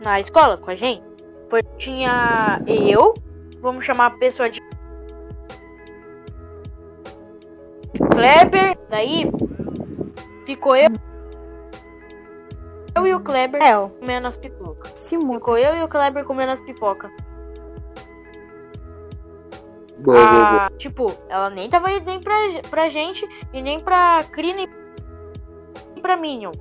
[0.00, 1.04] na escola com a gente.
[1.48, 3.14] Foi, tinha eu,
[3.60, 4.60] vamos chamar a pessoa de
[8.10, 9.30] Kleber, daí
[10.44, 10.88] ficou eu,
[12.96, 14.92] eu e o Kleber É, comendo as pipocas.
[14.94, 15.38] Se muda.
[15.38, 17.10] Ficou eu e o Kleber comendo as pipocas.
[19.98, 20.66] Boa, boa, boa.
[20.66, 22.36] Ah, tipo, ela nem tava indo nem pra,
[22.70, 26.52] pra gente e nem pra Krina e pra Minion.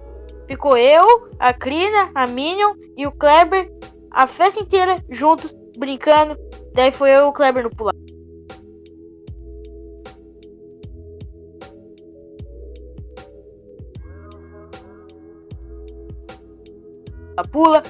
[0.48, 3.70] Ficou eu, a Krina, a Minion e o Kleber
[4.16, 6.38] a festa inteira juntos, brincando.
[6.74, 7.94] Daí foi eu e o Kleber no pular.
[17.36, 17.84] A pula.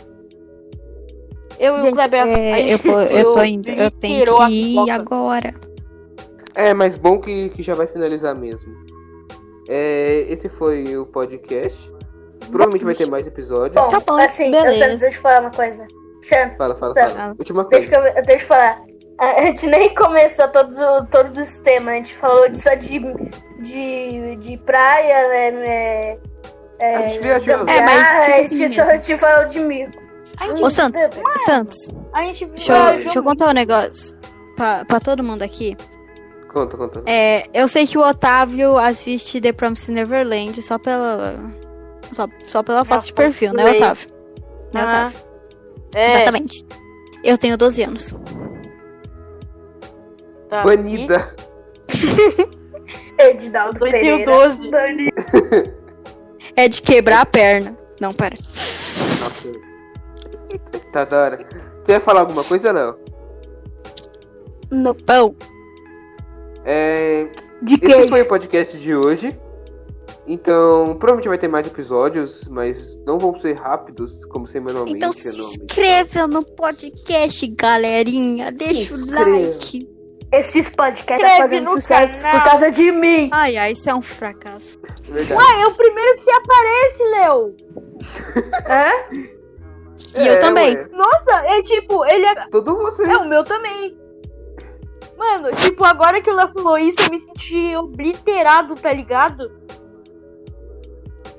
[1.59, 2.27] Eu e o Gente, Kleber.
[2.27, 3.69] é, gente eu, vou, eu tô indo.
[3.69, 5.53] Eu tenho que ir agora.
[6.55, 8.73] É, mas bom que, que já vai finalizar mesmo.
[9.69, 11.94] É, esse foi o podcast.
[12.49, 13.75] Provavelmente vai ter mais episódios.
[13.75, 14.83] Bom, Tá bom, assim, eu beleza.
[14.85, 15.87] Santos, deixa eu falar uma coisa.
[16.21, 17.07] Santos, Fala, fala, Tá.
[17.07, 17.35] fala.
[17.37, 18.11] Última deixa coisa.
[18.13, 18.81] que eu, deixa eu falar.
[19.19, 22.99] A gente nem começou todos, o- todos os temas, a gente falou de- só de,
[23.61, 25.51] de, de praia, né?
[25.51, 26.17] né,
[26.79, 27.55] É, A gente viajou.
[27.67, 29.01] É, mas a assim gente só mesmo.
[29.03, 29.91] gente falou de mico.
[30.37, 31.01] A gente, Ô, Santos,
[31.45, 31.77] Santos,
[32.13, 34.13] a gente deixa eu, deixa eu contar um negócio
[34.57, 35.77] pra, pra todo mundo aqui.
[36.51, 37.01] Conta, conta.
[37.05, 41.39] É, eu sei que o Otávio assiste The Promised Neverland só pela.
[42.11, 43.71] Só, só pela foto de perfil, né.
[43.71, 44.09] Otávio?
[44.73, 45.19] Né, Ah, Otávio?
[45.95, 46.65] É, Exatamente.
[47.23, 48.15] Eu tenho 12 anos.
[50.49, 50.63] tá.
[50.63, 51.35] Banida.
[53.17, 54.31] Edinaldo Eu tenho Pereira.
[54.31, 54.69] 12.
[54.71, 55.09] Dani.
[56.55, 57.77] É de quebrar a perna.
[57.99, 58.35] Não, para.
[59.21, 59.51] Nossa.
[60.91, 61.47] Tá da hora.
[61.83, 62.95] Você ia falar alguma coisa não?
[64.71, 65.35] No pão.
[66.65, 67.27] É,
[67.61, 68.07] De esse queijo.
[68.09, 69.37] foi o podcast de hoje.
[70.27, 74.97] Então, provavelmente vai ter mais episódios, mas não vão ser rápidos, como semanalmente.
[74.97, 75.59] Então se anualmente.
[75.63, 78.51] inscreva no podcast, galerinha.
[78.51, 79.87] Deixa o like.
[80.31, 82.39] Esses podcasts tá fazendo sucesso canal.
[82.41, 83.29] por causa de mim.
[83.31, 84.79] Ai, ai, isso é um fracasso.
[85.03, 85.39] Verdade.
[85.39, 87.55] Ah, é o primeiro que se aparece, Léo.
[88.67, 89.35] Hã?
[90.17, 90.75] E eu É, também.
[90.77, 90.87] ué.
[90.93, 92.47] Nossa, é tipo, ele é...
[92.49, 93.07] Todos vocês.
[93.09, 93.97] É o meu também.
[95.17, 99.51] Mano, tipo, agora que o Léo falou isso, eu me senti obliterado, tá ligado?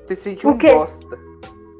[0.07, 1.19] Você se sentiu um bosta.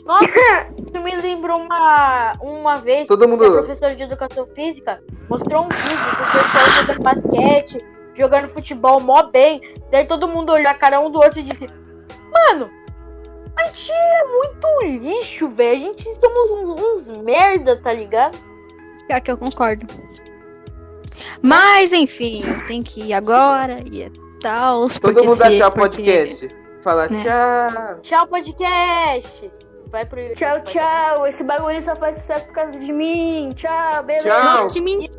[0.06, 0.26] Nossa,
[0.78, 3.52] isso me lembrou uma, uma vez Todo que a mundo.
[3.52, 9.62] professora de educação física mostrou um vídeo do pessoal jogando basquete, jogando futebol mó bem.
[9.92, 11.68] Daí todo mundo olhou a cara um do outro e disse:
[12.34, 12.70] Mano,
[13.58, 14.68] a gente é muito
[15.04, 15.76] lixo, velho.
[15.76, 18.38] A gente somos uns, uns merda, tá ligado?
[19.08, 19.88] Pior que eu concordo.
[21.42, 24.10] Mas, enfim, tenho que ir agora e
[24.40, 24.88] tal.
[25.02, 26.48] Todo mundo se- tchau porque- podcast.
[26.84, 27.24] Fala né?
[27.24, 28.00] tchau.
[28.02, 29.52] Tchau, podcast.
[29.88, 31.28] Vai pro YouTube, Tchau, tchau.
[31.28, 33.54] Esse bagulho só faz sucesso por causa de mim.
[33.56, 34.30] Tchau, beleza.
[34.30, 34.44] Tchau.
[34.44, 35.16] Nossa, que mentira.